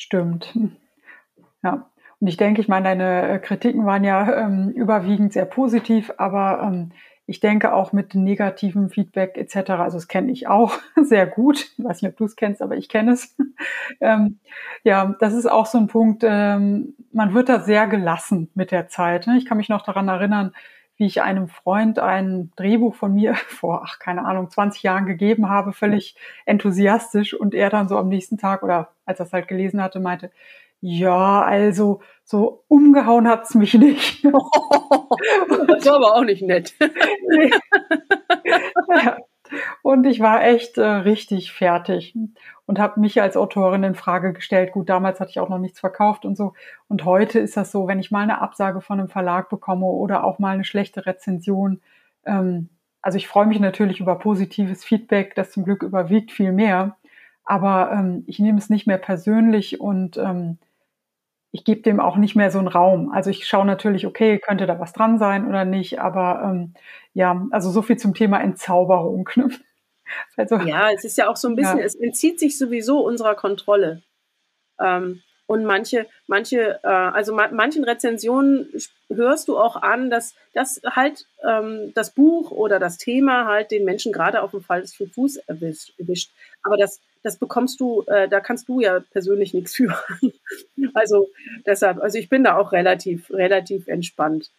[0.00, 0.54] Stimmt.
[1.62, 1.90] Ja.
[2.20, 6.92] Und ich denke, ich meine, deine Kritiken waren ja ähm, überwiegend sehr positiv, aber ähm,
[7.26, 11.70] ich denke auch mit negativem Feedback etc., also das kenne ich auch sehr gut.
[11.76, 13.36] Ich weiß nicht, ob du es kennst, aber ich kenne es.
[14.00, 14.38] ähm,
[14.84, 18.88] ja, das ist auch so ein Punkt, ähm, man wird da sehr gelassen mit der
[18.88, 19.26] Zeit.
[19.26, 19.36] Ne?
[19.36, 20.54] Ich kann mich noch daran erinnern,
[21.00, 25.48] wie ich einem Freund ein Drehbuch von mir vor, ach, keine Ahnung, 20 Jahren gegeben
[25.48, 29.48] habe, völlig enthusiastisch und er dann so am nächsten Tag oder als er es halt
[29.48, 30.30] gelesen hatte, meinte,
[30.82, 34.24] ja, also so umgehauen hat's mich nicht.
[34.24, 36.74] das war aber auch nicht nett.
[38.88, 39.18] ja.
[39.82, 42.14] Und ich war echt äh, richtig fertig
[42.70, 44.70] und habe mich als Autorin in Frage gestellt.
[44.70, 46.52] Gut, damals hatte ich auch noch nichts verkauft und so.
[46.86, 50.22] Und heute ist das so, wenn ich mal eine Absage von einem Verlag bekomme oder
[50.22, 51.80] auch mal eine schlechte Rezension.
[52.24, 52.68] Ähm,
[53.02, 56.96] also ich freue mich natürlich über positives Feedback, das zum Glück überwiegt viel mehr.
[57.44, 60.58] Aber ähm, ich nehme es nicht mehr persönlich und ähm,
[61.50, 63.10] ich gebe dem auch nicht mehr so einen Raum.
[63.10, 66.74] Also ich schaue natürlich, okay, könnte da was dran sein oder nicht, aber ähm,
[67.14, 69.28] ja, also so viel zum Thema Entzauberung.
[69.34, 69.48] Ne?
[70.36, 71.84] Also, ja, es ist ja auch so ein bisschen, ja.
[71.84, 74.02] es entzieht sich sowieso unserer Kontrolle.
[74.80, 78.72] Ähm, und manche, manche, äh, also ma manchen Rezensionen
[79.08, 83.84] hörst du auch an, dass das halt ähm, das Buch oder das Thema halt den
[83.84, 86.32] Menschen gerade auf dem falschen Fuß erwischt.
[86.62, 89.92] Aber das, das bekommst du, äh, da kannst du ja persönlich nichts für.
[90.94, 91.28] also
[91.66, 94.52] deshalb, also ich bin da auch relativ, relativ entspannt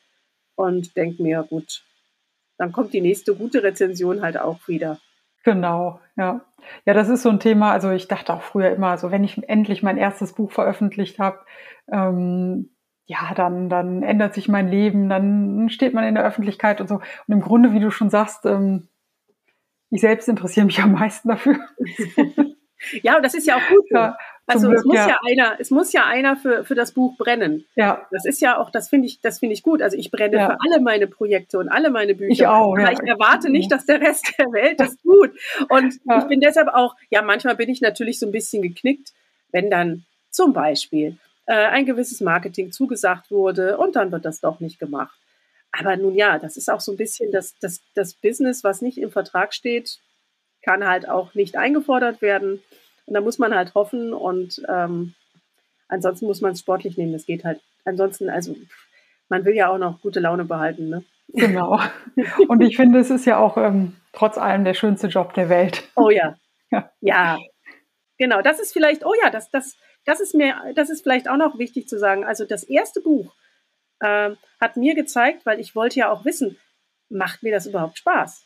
[0.55, 1.85] und denke mir, gut,
[2.57, 4.99] dann kommt die nächste gute Rezension halt auch wieder.
[5.43, 6.41] Genau, ja.
[6.85, 7.71] Ja, das ist so ein Thema.
[7.71, 11.39] Also ich dachte auch früher immer, so wenn ich endlich mein erstes Buch veröffentlicht habe,
[11.91, 12.69] ähm,
[13.07, 16.95] ja, dann, dann ändert sich mein Leben, dann steht man in der Öffentlichkeit und so.
[16.95, 18.87] Und im Grunde, wie du schon sagst, ähm,
[19.89, 21.57] ich selbst interessiere mich am meisten dafür.
[23.03, 23.85] ja, und das ist ja auch gut.
[23.91, 24.17] Ja,
[24.47, 25.07] also Glück, es muss ja.
[25.09, 25.19] ja.
[25.29, 27.65] einer, es muss ja einer für, für das Buch brennen.
[27.75, 28.07] Ja.
[28.11, 29.81] Das ist ja auch, das finde ich, das finde ich gut.
[29.81, 30.47] Also ich brenne ja.
[30.47, 32.31] für alle meine Projekte und alle meine Bücher.
[32.31, 32.73] Ich auch.
[32.73, 32.91] Aber ja.
[32.91, 35.31] ich erwarte nicht, dass der Rest der Welt das tut.
[35.69, 39.13] Und ich bin deshalb auch, ja, manchmal bin ich natürlich so ein bisschen geknickt,
[39.51, 44.59] wenn dann zum Beispiel äh, ein gewisses Marketing zugesagt wurde und dann wird das doch
[44.59, 45.17] nicht gemacht.
[45.71, 48.97] Aber nun ja, das ist auch so ein bisschen das, das, das Business, was nicht
[48.97, 49.99] im Vertrag steht,
[50.63, 52.61] kann halt auch nicht eingefordert werden.
[53.05, 55.13] Und da muss man halt hoffen und ähm,
[55.87, 57.13] ansonsten muss man es sportlich nehmen.
[57.13, 57.59] Das geht halt.
[57.83, 58.55] Ansonsten, also
[59.27, 61.03] man will ja auch noch gute Laune behalten, ne?
[61.33, 61.79] Genau.
[62.47, 65.83] Und ich finde, es ist ja auch ähm, trotz allem der schönste Job der Welt.
[65.95, 66.35] Oh ja.
[66.69, 66.91] ja.
[66.99, 67.37] Ja.
[68.17, 68.41] Genau.
[68.41, 71.57] Das ist vielleicht, oh ja, das, das, das ist mir, das ist vielleicht auch noch
[71.57, 72.25] wichtig zu sagen.
[72.25, 73.33] Also das erste Buch,
[74.01, 76.57] äh, hat mir gezeigt, weil ich wollte ja auch wissen,
[77.09, 78.45] macht mir das überhaupt Spaß?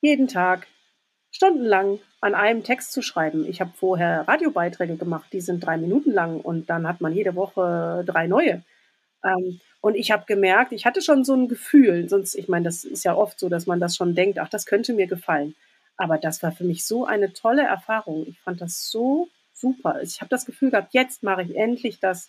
[0.00, 0.66] Jeden Tag,
[1.32, 3.46] stundenlang an einem Text zu schreiben.
[3.48, 7.34] Ich habe vorher Radiobeiträge gemacht, die sind drei Minuten lang und dann hat man jede
[7.34, 8.62] Woche drei neue.
[9.24, 12.84] Ähm, und ich habe gemerkt, ich hatte schon so ein Gefühl, sonst, ich meine, das
[12.84, 15.54] ist ja oft so, dass man das schon denkt, ach, das könnte mir gefallen.
[15.96, 18.26] Aber das war für mich so eine tolle Erfahrung.
[18.28, 20.00] Ich fand das so super.
[20.02, 22.28] Ich habe das Gefühl gehabt, jetzt mache ich endlich das,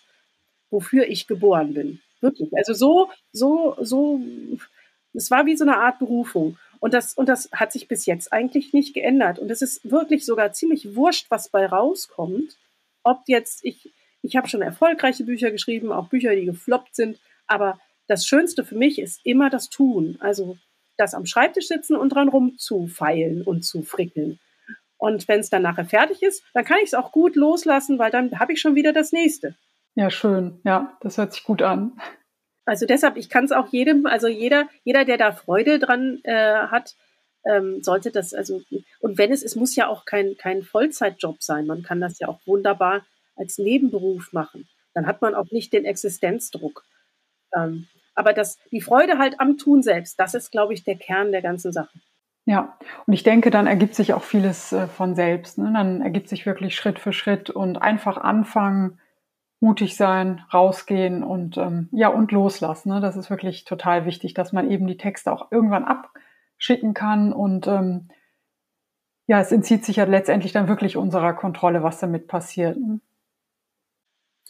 [0.70, 2.00] wofür ich geboren bin.
[2.20, 2.50] Wirklich.
[2.56, 4.20] Also so, so, so,
[5.12, 6.58] es war wie so eine Art Berufung.
[6.84, 9.38] Und das, und das hat sich bis jetzt eigentlich nicht geändert.
[9.38, 12.58] Und es ist wirklich sogar ziemlich wurscht, was bei rauskommt.
[13.02, 17.18] Ob jetzt, ich, ich habe schon erfolgreiche Bücher geschrieben, auch Bücher, die gefloppt sind.
[17.46, 20.18] Aber das Schönste für mich ist immer das Tun.
[20.20, 20.58] Also
[20.98, 24.38] das am Schreibtisch sitzen und dran rumzufeilen und zu frickeln.
[24.98, 28.10] Und wenn es dann nachher fertig ist, dann kann ich es auch gut loslassen, weil
[28.10, 29.54] dann habe ich schon wieder das nächste.
[29.94, 30.60] Ja, schön.
[30.64, 31.98] Ja, das hört sich gut an.
[32.64, 36.54] Also deshalb, ich kann es auch jedem, also jeder, jeder, der da Freude dran äh,
[36.66, 36.94] hat,
[37.44, 38.62] ähm, sollte das, also,
[39.00, 42.28] und wenn es, es muss ja auch kein, kein Vollzeitjob sein, man kann das ja
[42.28, 43.04] auch wunderbar
[43.36, 44.66] als Nebenberuf machen.
[44.94, 46.84] Dann hat man auch nicht den Existenzdruck.
[47.54, 51.32] Ähm, aber das, die Freude halt am Tun selbst, das ist, glaube ich, der Kern
[51.32, 51.98] der ganzen Sache.
[52.46, 55.58] Ja, und ich denke, dann ergibt sich auch vieles äh, von selbst.
[55.58, 55.70] Ne?
[55.72, 59.00] Dann ergibt sich wirklich Schritt für Schritt und einfach anfangen,
[59.64, 62.90] mutig sein, rausgehen und ähm, ja und loslassen.
[62.90, 63.00] Ne?
[63.00, 67.66] Das ist wirklich total wichtig, dass man eben die Texte auch irgendwann abschicken kann und
[67.66, 68.10] ähm,
[69.26, 72.76] ja, es entzieht sich ja letztendlich dann wirklich unserer Kontrolle, was damit passiert.
[72.76, 73.00] Ne?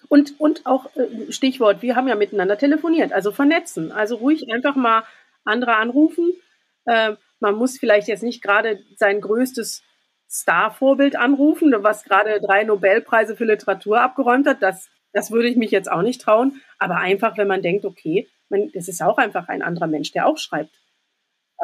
[0.09, 3.93] Und, und auch äh, Stichwort, wir haben ja miteinander telefoniert, also vernetzen.
[3.93, 5.05] Also ruhig einfach mal
[5.45, 6.33] andere anrufen.
[6.87, 9.83] Äh, man muss vielleicht jetzt nicht gerade sein größtes
[10.29, 14.61] Star-Vorbild anrufen, was gerade drei Nobelpreise für Literatur abgeräumt hat.
[14.61, 16.61] Das, das würde ich mich jetzt auch nicht trauen.
[16.79, 20.27] Aber einfach, wenn man denkt, okay, man, das ist auch einfach ein anderer Mensch, der
[20.27, 20.79] auch schreibt.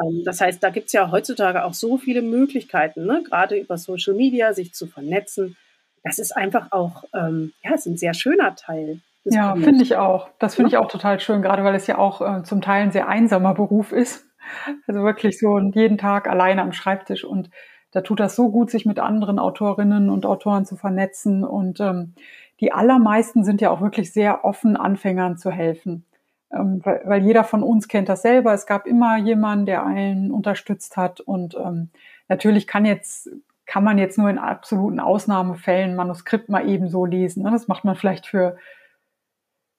[0.01, 3.21] Ähm, das heißt, da gibt es ja heutzutage auch so viele Möglichkeiten, ne?
[3.23, 5.55] gerade über Social Media, sich zu vernetzen
[6.03, 8.99] das ist einfach auch, ähm, ja, ist ein sehr schöner Teil.
[9.23, 10.29] Ja, finde ich auch.
[10.39, 12.91] Das finde ich auch total schön, gerade weil es ja auch äh, zum Teil ein
[12.91, 14.25] sehr einsamer Beruf ist.
[14.87, 17.51] Also wirklich so jeden Tag alleine am Schreibtisch und
[17.91, 22.15] da tut das so gut, sich mit anderen Autorinnen und Autoren zu vernetzen und ähm,
[22.61, 26.05] die allermeisten sind ja auch wirklich sehr offen, Anfängern zu helfen.
[26.53, 28.53] Ähm, weil, weil jeder von uns kennt das selber.
[28.53, 31.89] Es gab immer jemanden, der einen unterstützt hat und ähm,
[32.29, 33.29] natürlich kann jetzt
[33.65, 37.43] kann man jetzt nur in absoluten Ausnahmefällen Manuskript mal eben so lesen.
[37.43, 37.51] Ne?
[37.51, 38.57] Das macht man vielleicht für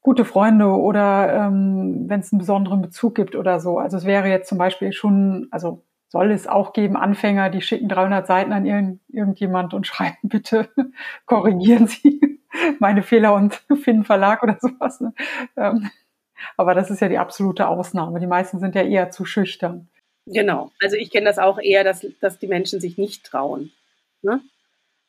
[0.00, 3.78] gute Freunde oder ähm, wenn es einen besonderen Bezug gibt oder so.
[3.78, 7.88] Also es wäre jetzt zum Beispiel schon, also soll es auch geben, Anfänger, die schicken
[7.88, 10.68] 300 Seiten an irgend, irgendjemand und schreiben, bitte
[11.26, 12.38] korrigieren Sie
[12.78, 15.00] meine Fehler und finden Verlag oder sowas.
[15.00, 15.14] Ne?
[15.56, 15.90] Ähm,
[16.58, 18.20] aber das ist ja die absolute Ausnahme.
[18.20, 19.88] Die meisten sind ja eher zu schüchtern.
[20.26, 20.70] Genau.
[20.82, 23.72] Also ich kenne das auch eher, dass, dass die Menschen sich nicht trauen.
[24.20, 24.42] Ne?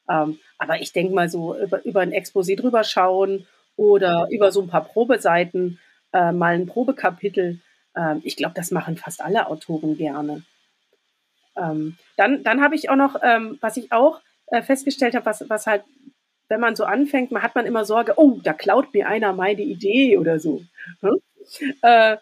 [0.09, 4.61] Ähm, aber ich denke mal so über, über ein Exposé drüber schauen oder über so
[4.61, 5.79] ein paar Probeseiten,
[6.13, 7.59] äh, mal ein Probekapitel.
[7.93, 10.43] Äh, ich glaube, das machen fast alle Autoren gerne.
[11.57, 15.49] Ähm, dann dann habe ich auch noch, ähm, was ich auch äh, festgestellt habe, was,
[15.49, 15.83] was halt,
[16.49, 19.61] wenn man so anfängt, man hat man immer Sorge, oh, da klaut mir einer meine
[19.61, 20.61] Idee oder so.
[21.01, 21.19] Hm?
[21.81, 22.17] Äh,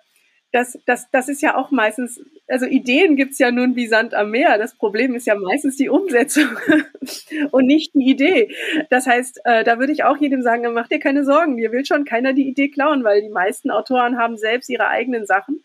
[0.52, 4.32] das, das, das ist ja auch meistens, also Ideen gibt's ja nun wie Sand am
[4.32, 4.58] Meer.
[4.58, 6.50] Das Problem ist ja meistens die Umsetzung
[7.52, 8.54] und nicht die Idee.
[8.90, 11.86] Das heißt, äh, da würde ich auch jedem sagen, mach dir keine Sorgen, dir will
[11.86, 15.64] schon keiner die Idee klauen, weil die meisten Autoren haben selbst ihre eigenen Sachen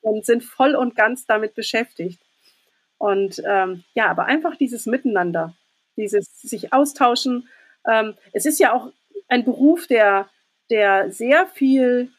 [0.00, 2.20] und sind voll und ganz damit beschäftigt.
[3.02, 5.54] Und ähm, ja, aber einfach dieses Miteinander,
[5.96, 7.48] dieses sich austauschen.
[7.88, 8.92] Ähm, es ist ja auch
[9.28, 10.28] ein Beruf, der,
[10.70, 12.10] der sehr viel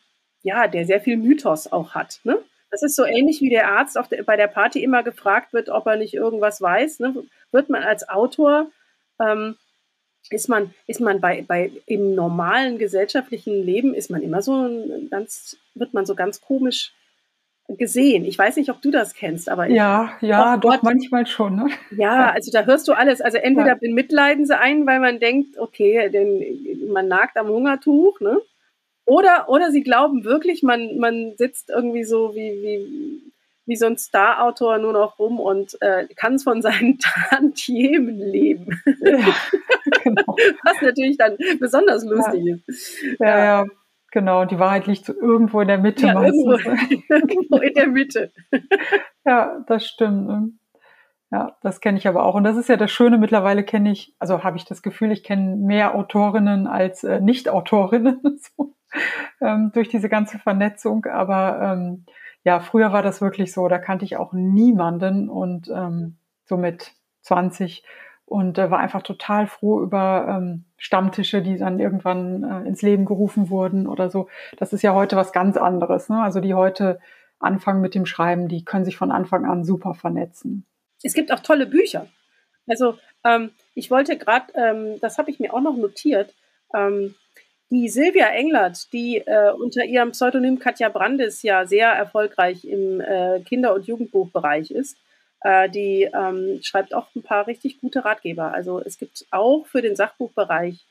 [0.44, 2.20] ja, der sehr viel Mythos auch hat.
[2.24, 2.38] Ne?
[2.70, 5.88] Das ist so ähnlich wie der Arzt der, bei der Party immer gefragt wird, ob
[5.88, 7.00] er nicht irgendwas weiß.
[7.00, 7.24] Ne?
[7.52, 8.70] Wird man als Autor,
[9.20, 9.56] ähm,
[10.30, 14.70] ist man, ist man bei, bei im normalen gesellschaftlichen Leben, ist man immer so
[15.10, 16.94] ganz, wird man so ganz komisch
[17.70, 18.26] gesehen.
[18.26, 21.56] Ich weiß nicht, ob du das kennst, aber ja, ja, doch, doch manchmal schon.
[21.56, 21.70] Ne?
[21.92, 23.22] Ja, also da hörst du alles.
[23.22, 23.76] Also entweder ja.
[23.76, 28.42] bemitleiden sie einen, weil man denkt, okay, denn man nagt am Hungertuch, ne?
[29.06, 33.34] Oder, oder sie glauben wirklich, man, man sitzt irgendwie so wie, wie,
[33.66, 37.00] wie so ein Star-Autor nur noch rum und äh, kann von seinen
[37.30, 38.82] Tantiemen leben.
[39.02, 39.36] Ja,
[40.04, 40.36] genau.
[40.64, 42.56] Was natürlich dann besonders lustig ja.
[42.68, 43.04] ist.
[43.20, 43.66] Ja, ja,
[44.14, 44.46] genau.
[44.46, 46.08] Die Wahrheit liegt so irgendwo in der Mitte.
[46.08, 46.52] Ja, irgendwo,
[47.10, 48.32] irgendwo in der Mitte.
[49.26, 50.28] ja, das stimmt.
[50.28, 50.52] Ne?
[51.32, 52.36] Ja, das kenne ich aber auch.
[52.36, 55.24] Und das ist ja das Schöne, mittlerweile kenne ich, also habe ich das Gefühl, ich
[55.24, 58.22] kenne mehr Autorinnen als äh, Nicht-Autorinnen.
[58.58, 58.76] so
[59.42, 61.06] ähm, durch diese ganze Vernetzung.
[61.06, 62.06] Aber ähm,
[62.44, 66.92] ja, früher war das wirklich so, da kannte ich auch niemanden und ähm, so mit
[67.22, 67.84] 20
[68.34, 73.06] und äh, war einfach total froh über ähm, Stammtische, die dann irgendwann äh, ins Leben
[73.06, 74.28] gerufen wurden oder so.
[74.58, 76.10] Das ist ja heute was ganz anderes.
[76.10, 76.20] Ne?
[76.20, 77.00] Also die heute
[77.38, 80.66] anfangen mit dem Schreiben, die können sich von Anfang an super vernetzen.
[81.04, 82.08] Es gibt auch tolle Bücher.
[82.66, 86.34] Also ähm, ich wollte gerade, ähm, das habe ich mir auch noch notiert,
[86.76, 87.14] ähm,
[87.70, 93.42] die Silvia Englert, die äh, unter ihrem Pseudonym Katja Brandes ja sehr erfolgreich im äh,
[93.42, 94.98] Kinder- und Jugendbuchbereich ist,
[95.44, 98.54] äh, die ähm, schreibt auch ein paar richtig gute Ratgeber.
[98.54, 100.86] Also es gibt auch für den Sachbuchbereich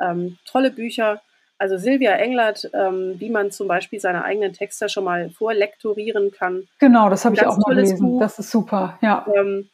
[0.00, 1.20] ähm, tolle Bücher.
[1.58, 6.68] Also Silvia Englert, ähm, wie man zum Beispiel seine eigenen Texte schon mal vorlektorieren kann.
[6.80, 7.98] Genau, das habe ich auch mal gelesen.
[8.00, 8.20] Buch.
[8.20, 9.24] Das ist super, ja.
[9.34, 9.70] Ähm,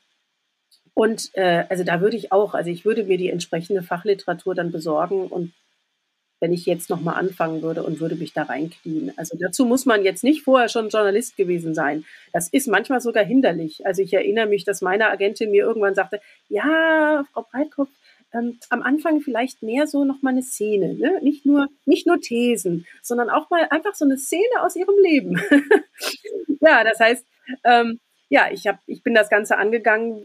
[0.95, 4.71] Und äh, also da würde ich auch, also ich würde mir die entsprechende Fachliteratur dann
[4.71, 5.53] besorgen und
[6.41, 9.13] wenn ich jetzt nochmal anfangen würde und würde mich da reinknien.
[9.17, 12.05] Also dazu muss man jetzt nicht vorher schon Journalist gewesen sein.
[12.33, 13.87] Das ist manchmal sogar hinderlich.
[13.87, 17.91] Also ich erinnere mich, dass meine Agentin mir irgendwann sagte, ja, Frau Breitkopf,
[18.33, 21.19] ähm, am Anfang vielleicht mehr so nochmal eine Szene, ne?
[21.23, 25.41] nicht, nur, nicht nur Thesen, sondern auch mal einfach so eine Szene aus ihrem Leben.
[26.61, 27.27] ja, das heißt,
[27.65, 27.99] ähm,
[28.29, 30.23] ja, ich, hab, ich bin das Ganze angegangen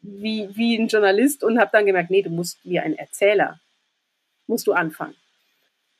[0.00, 3.60] wie, wie ein Journalist und habe dann gemerkt, nee, du musst wie ein Erzähler,
[4.46, 5.16] musst du anfangen.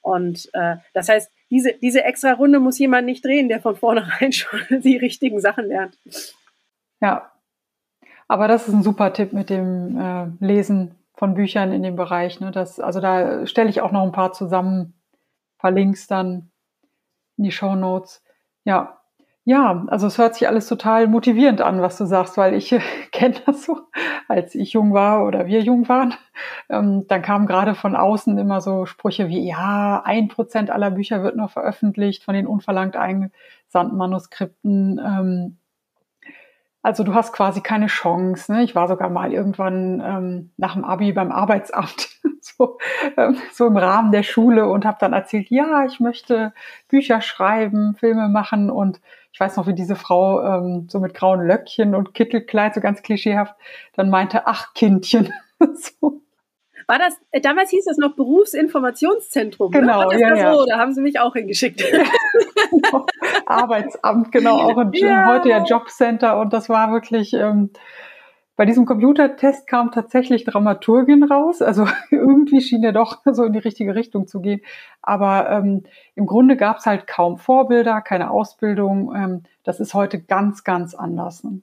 [0.05, 4.33] Und äh, das heißt, diese, diese extra Runde muss jemand nicht drehen, der von vornherein
[4.33, 5.99] schon die richtigen Sachen lernt.
[7.01, 7.33] Ja,
[8.29, 12.39] aber das ist ein super Tipp mit dem äh, Lesen von Büchern in dem Bereich.
[12.39, 12.51] Ne?
[12.51, 16.51] Das, also da stelle ich auch noch ein paar zusammen, ein paar Links dann
[17.39, 18.23] in die Show Notes.
[18.65, 19.01] Ja,
[19.47, 22.81] ja, also es hört sich alles total motivierend an, was du sagst, weil ich äh,
[23.13, 23.79] kenne das so,
[24.27, 26.15] als ich jung war oder wir jung waren.
[26.71, 31.23] Ähm, dann kamen gerade von außen immer so Sprüche wie, ja, ein Prozent aller Bücher
[31.23, 34.99] wird noch veröffentlicht von den unverlangt eingesandten Manuskripten.
[34.99, 35.59] Ähm,
[36.83, 38.53] also du hast quasi keine Chance.
[38.53, 38.63] Ne?
[38.63, 42.09] Ich war sogar mal irgendwann ähm, nach dem Abi beim Arbeitsamt,
[42.41, 42.79] so,
[43.19, 46.55] ähm, so im Rahmen der Schule und habe dann erzählt, ja, ich möchte
[46.89, 49.01] Bücher schreiben, Filme machen und
[49.35, 53.03] ich weiß noch, wie diese Frau ähm, so mit grauen Löckchen und Kittelkleid, so ganz
[53.03, 53.57] klischeehaft,
[53.95, 55.33] dann meinte, ach Kindchen.
[55.75, 56.23] so.
[56.87, 59.73] War das, äh, damals hieß das noch Berufsinformationszentrum.
[59.73, 59.81] Ne?
[59.81, 60.21] Genau, ne?
[60.21, 60.55] ja, ja.
[60.55, 60.67] So?
[60.67, 61.83] Da haben sie mich auch hingeschickt.
[62.71, 63.07] genau.
[63.47, 65.27] Arbeitsamt, genau, auch ein, ja.
[65.27, 67.71] heute ja Jobcenter und das war wirklich, ähm,
[68.57, 71.61] bei diesem Computertest kam tatsächlich Dramaturgin raus.
[71.61, 74.61] Also irgendwie schien er doch so in die richtige Richtung zu gehen.
[75.03, 79.15] Aber ähm, im Grunde gab es halt kaum Vorbilder, keine Ausbildung.
[79.15, 81.43] Ähm, das ist heute ganz, ganz anders.
[81.43, 81.63] Ne?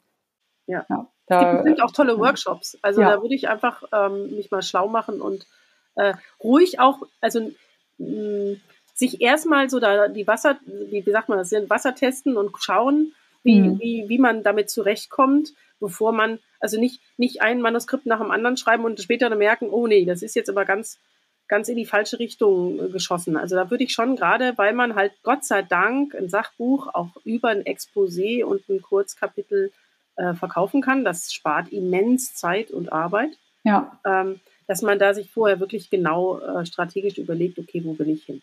[0.68, 0.86] Ja.
[0.90, 1.08] ja.
[1.28, 2.78] Da, es gibt auch tolle Workshops.
[2.82, 3.12] Also ja.
[3.12, 5.48] da würde ich einfach ähm, mich mal schlau machen und
[5.96, 7.52] äh, ruhig auch, also
[7.98, 8.58] mh,
[8.94, 13.62] sich erstmal so da die Wasser, wie sagt man das, Wasser testen und schauen, wie,
[13.62, 13.80] mhm.
[13.80, 18.58] wie, wie man damit zurechtkommt, bevor man, also nicht, nicht ein Manuskript nach dem anderen
[18.58, 21.00] schreiben und später dann merken, oh nee, das ist jetzt aber ganz,
[21.48, 23.36] ganz in die falsche Richtung äh, geschossen.
[23.36, 27.10] Also da würde ich schon gerade, weil man halt Gott sei Dank ein Sachbuch auch
[27.26, 29.72] über ein Exposé und ein Kurzkapitel
[30.16, 31.04] äh, verkaufen kann.
[31.04, 33.32] Das spart immens Zeit und Arbeit.
[33.64, 34.00] Ja.
[34.06, 38.24] Ähm, dass man da sich vorher wirklich genau äh, strategisch überlegt, okay, wo will ich
[38.24, 38.42] hin?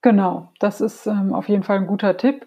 [0.00, 2.46] Genau, das ist ähm, auf jeden Fall ein guter Tipp.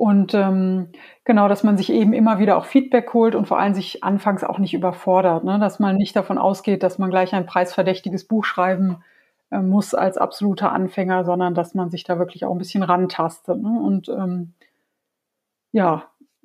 [0.00, 0.88] Und ähm,
[1.26, 4.42] genau, dass man sich eben immer wieder auch Feedback holt und vor allem sich anfangs
[4.42, 5.58] auch nicht überfordert, ne?
[5.58, 9.04] dass man nicht davon ausgeht, dass man gleich ein preisverdächtiges Buch schreiben
[9.50, 13.60] äh, muss als absoluter Anfänger, sondern dass man sich da wirklich auch ein bisschen rantastet.
[13.60, 13.78] Ne?
[13.78, 14.54] Und ähm,
[15.70, 16.04] ja,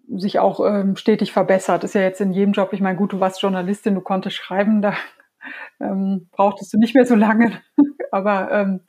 [0.09, 1.85] sich auch ähm, stetig verbessert.
[1.85, 4.81] Ist ja jetzt in jedem Job, ich meine, gut, du warst Journalistin, du konntest schreiben,
[4.81, 4.95] da
[5.79, 7.53] ähm, brauchtest du nicht mehr so lange.
[8.11, 8.81] Aber ähm,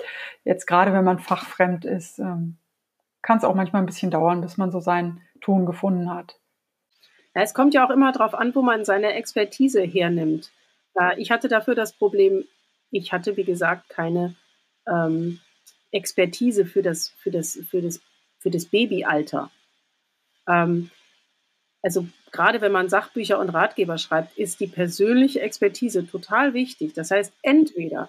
[0.43, 2.57] jetzt gerade, wenn man fachfremd ist, ähm,
[3.27, 6.39] kann es auch manchmal ein bisschen dauern, bis man so seinen Ton gefunden hat.
[7.35, 10.53] Ja, es kommt ja auch immer darauf an, wo man seine Expertise hernimmt.
[11.17, 12.45] Ich hatte dafür das Problem,
[12.93, 14.37] ich hatte, wie gesagt, keine
[14.87, 15.41] ähm,
[15.91, 18.01] Expertise für das, für das, für das,
[18.39, 19.51] für das Babyalter.
[20.49, 20.91] Ähm,
[21.83, 26.95] also gerade wenn man Sachbücher und Ratgeber schreibt, ist die persönliche Expertise total wichtig.
[26.95, 28.09] Das heißt, entweder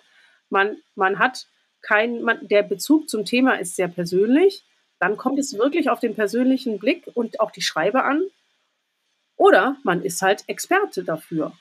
[0.51, 1.47] man, man hat
[1.81, 4.63] kein, der Bezug zum Thema ist sehr persönlich,
[4.99, 8.23] dann kommt es wirklich auf den persönlichen Blick und auch die Schreibe an.
[9.35, 11.53] Oder man ist halt Experte dafür.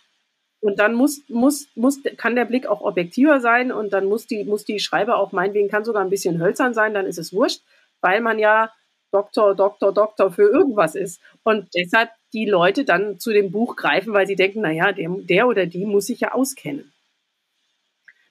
[0.61, 4.45] Und dann muss, muss, muss, kann der Blick auch objektiver sein und dann muss die,
[4.45, 7.63] muss die Schreibe auch meinetwegen, kann sogar ein bisschen hölzern sein, dann ist es wurscht,
[8.01, 8.73] weil man ja
[9.13, 11.21] Doktor, Doktor, Doktor für irgendwas ist.
[11.43, 15.47] Und deshalb die Leute dann zu dem Buch greifen, weil sie denken, naja, der, der
[15.47, 16.93] oder die muss sich ja auskennen.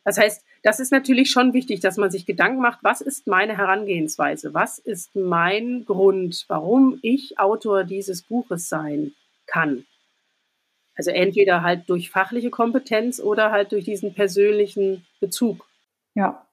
[0.04, 3.56] Das heißt, das ist natürlich schon wichtig, dass man sich Gedanken macht, was ist meine
[3.56, 4.56] Herangehensweise?
[4.56, 9.12] Was ist mein Grund, warum ich Autor dieses Buches sein
[9.46, 9.86] kann?
[10.96, 15.68] Also entweder halt durch fachliche Kompetenz oder halt durch diesen persönlichen Bezug.
[16.16, 16.48] Ja,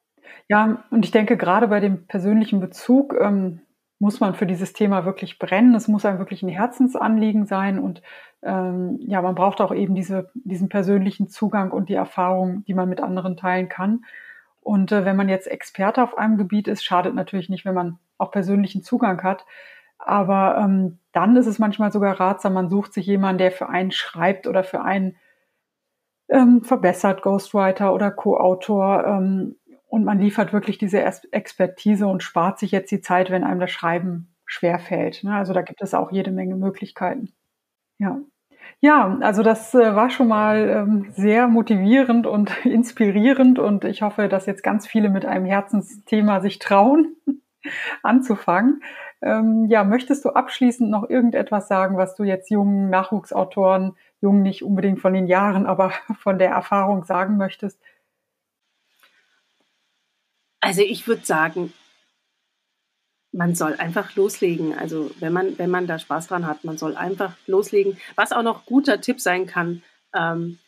[0.46, 3.62] ja, und ich denke gerade bei dem persönlichen Bezug, ähm,
[4.02, 5.76] muss man für dieses Thema wirklich brennen.
[5.76, 8.02] Es muss einem wirklich ein Herzensanliegen sein und
[8.42, 12.88] ähm, ja, man braucht auch eben diese, diesen persönlichen Zugang und die Erfahrung, die man
[12.88, 14.04] mit anderen teilen kann.
[14.60, 18.00] Und äh, wenn man jetzt Experte auf einem Gebiet ist, schadet natürlich nicht, wenn man
[18.18, 19.46] auch persönlichen Zugang hat.
[19.98, 23.92] Aber ähm, dann ist es manchmal sogar ratsam, man sucht sich jemanden, der für einen
[23.92, 25.14] schreibt oder für einen
[26.28, 29.54] ähm, verbessert, Ghostwriter oder Co-Autor, ähm,
[29.92, 33.70] und man liefert wirklich diese Expertise und spart sich jetzt die Zeit, wenn einem das
[33.70, 35.22] Schreiben schwerfällt.
[35.22, 35.34] Ne?
[35.34, 37.34] Also da gibt es auch jede Menge Möglichkeiten.
[37.98, 38.18] Ja.
[38.80, 44.28] Ja, also das äh, war schon mal ähm, sehr motivierend und inspirierend und ich hoffe,
[44.28, 47.14] dass jetzt ganz viele mit einem Herzensthema sich trauen,
[48.02, 48.82] anzufangen.
[49.20, 54.62] Ähm, ja, möchtest du abschließend noch irgendetwas sagen, was du jetzt jungen Nachwuchsautoren, jung nicht
[54.62, 57.78] unbedingt von den Jahren, aber von der Erfahrung sagen möchtest?
[60.62, 61.72] Also ich würde sagen,
[63.32, 64.78] man soll einfach loslegen.
[64.78, 67.98] Also wenn man, wenn man da Spaß dran hat, man soll einfach loslegen.
[68.14, 69.82] Was auch noch guter Tipp sein kann,
[70.14, 70.58] ähm,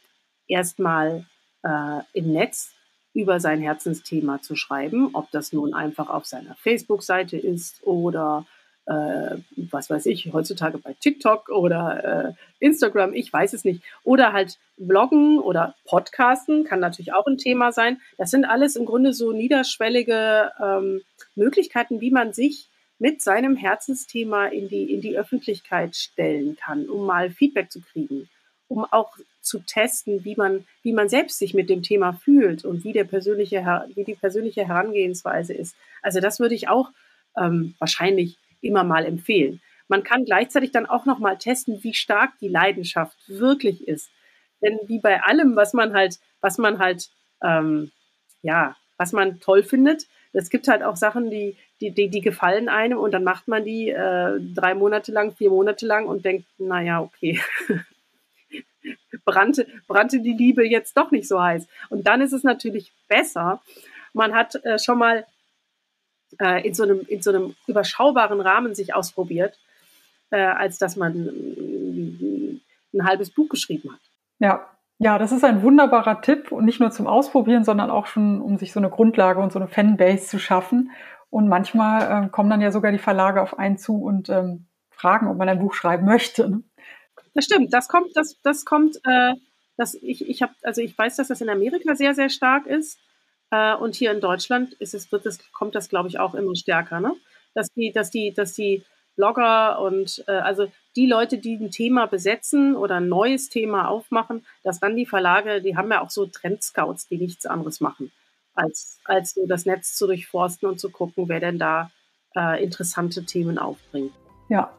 [0.49, 1.25] erstmal
[1.63, 2.73] äh, im Netz
[3.13, 8.47] über sein Herzensthema zu schreiben, ob das nun einfach auf seiner Facebook-Seite ist oder
[8.87, 13.83] äh, was weiß ich, heutzutage bei TikTok oder äh, Instagram, ich weiß es nicht.
[14.03, 18.01] Oder halt Bloggen oder Podcasten kann natürlich auch ein Thema sein.
[18.19, 21.03] Das sind alles im Grunde so niederschwellige ähm,
[21.35, 22.69] Möglichkeiten, wie man sich
[22.99, 28.29] mit seinem Herzensthema in die, in die Öffentlichkeit stellen kann, um mal Feedback zu kriegen,
[28.69, 32.85] um auch zu testen, wie man, wie man selbst sich mit dem Thema fühlt und
[32.85, 35.77] wie, der persönliche, wie die persönliche Herangehensweise ist.
[36.03, 36.91] Also das würde ich auch
[37.37, 39.61] ähm, wahrscheinlich immer mal empfehlen.
[39.89, 44.11] Man kann gleichzeitig dann auch noch mal testen, wie stark die Leidenschaft wirklich ist.
[44.63, 47.11] Denn wie bei allem, was man halt, was man halt,
[47.43, 47.93] ähm,
[48.43, 52.69] ja, was man toll findet, es gibt halt auch Sachen, die, die, die, die gefallen
[52.69, 56.47] einem und dann macht man die äh, drei Monate lang, vier Monate lang und denkt,
[56.59, 57.41] naja, okay,
[59.25, 61.67] brannte, brannte die Liebe jetzt doch nicht so heiß.
[61.89, 63.63] Und dann ist es natürlich besser,
[64.13, 65.27] man hat äh, schon mal
[66.41, 69.59] äh, in, so einem, in so einem überschaubaren Rahmen sich ausprobiert,
[70.31, 72.61] äh, als dass man ein,
[72.93, 74.01] ein halbes Buch geschrieben hat.
[74.39, 74.69] Ja,
[74.99, 78.59] ja, das ist ein wunderbarer Tipp und nicht nur zum Ausprobieren, sondern auch schon, um
[78.59, 80.93] sich so eine Grundlage und so eine Fanbase zu schaffen.
[81.31, 85.27] Und manchmal äh, kommen dann ja sogar die Verlage auf einen zu und ähm, fragen,
[85.27, 86.49] ob man ein Buch schreiben möchte.
[86.49, 86.63] Ne?
[87.35, 89.35] Das stimmt, das kommt, das, das kommt, äh,
[89.77, 92.99] das, ich, ich habe, also ich weiß, dass das in Amerika sehr, sehr stark ist.
[93.51, 96.55] Äh, und hier in Deutschland ist es, wird das, kommt das, glaube ich, auch immer
[96.57, 97.15] stärker, ne?
[97.55, 98.85] Dass die, dass die, dass die
[99.17, 100.67] Blogger und äh, also
[100.97, 105.61] die Leute, die ein Thema besetzen oder ein neues Thema aufmachen, dass dann die Verlage,
[105.61, 108.11] die haben ja auch so Trendscouts, die nichts anderes machen,
[108.55, 111.91] als, als so das Netz zu durchforsten und zu gucken, wer denn da
[112.37, 114.13] äh, interessante Themen aufbringt.
[114.49, 114.73] Ja.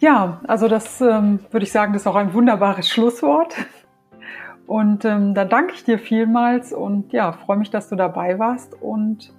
[0.00, 3.54] Ja, also das ähm, würde ich sagen, das ist auch ein wunderbares Schlusswort.
[4.68, 8.80] Und ähm, da danke ich dir vielmals und ja, freue mich, dass du dabei warst
[8.82, 9.32] und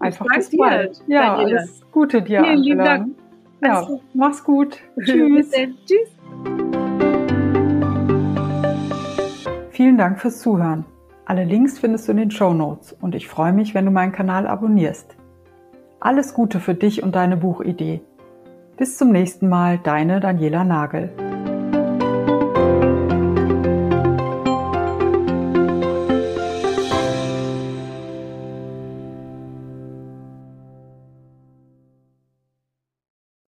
[0.00, 1.02] einfach bis bald.
[1.06, 2.42] Ja, alles Gute dir.
[2.42, 3.14] Vielen lieben Dank.
[3.62, 4.78] Ja, also, mach's gut.
[5.04, 5.50] Tschüss.
[5.50, 6.16] Tschüss.
[9.70, 10.86] Vielen Dank fürs Zuhören.
[11.26, 14.12] Alle Links findest du in den Show Notes und ich freue mich, wenn du meinen
[14.12, 15.14] Kanal abonnierst.
[16.00, 18.00] Alles Gute für dich und deine Buchidee.
[18.78, 21.10] Bis zum nächsten Mal, deine Daniela Nagel.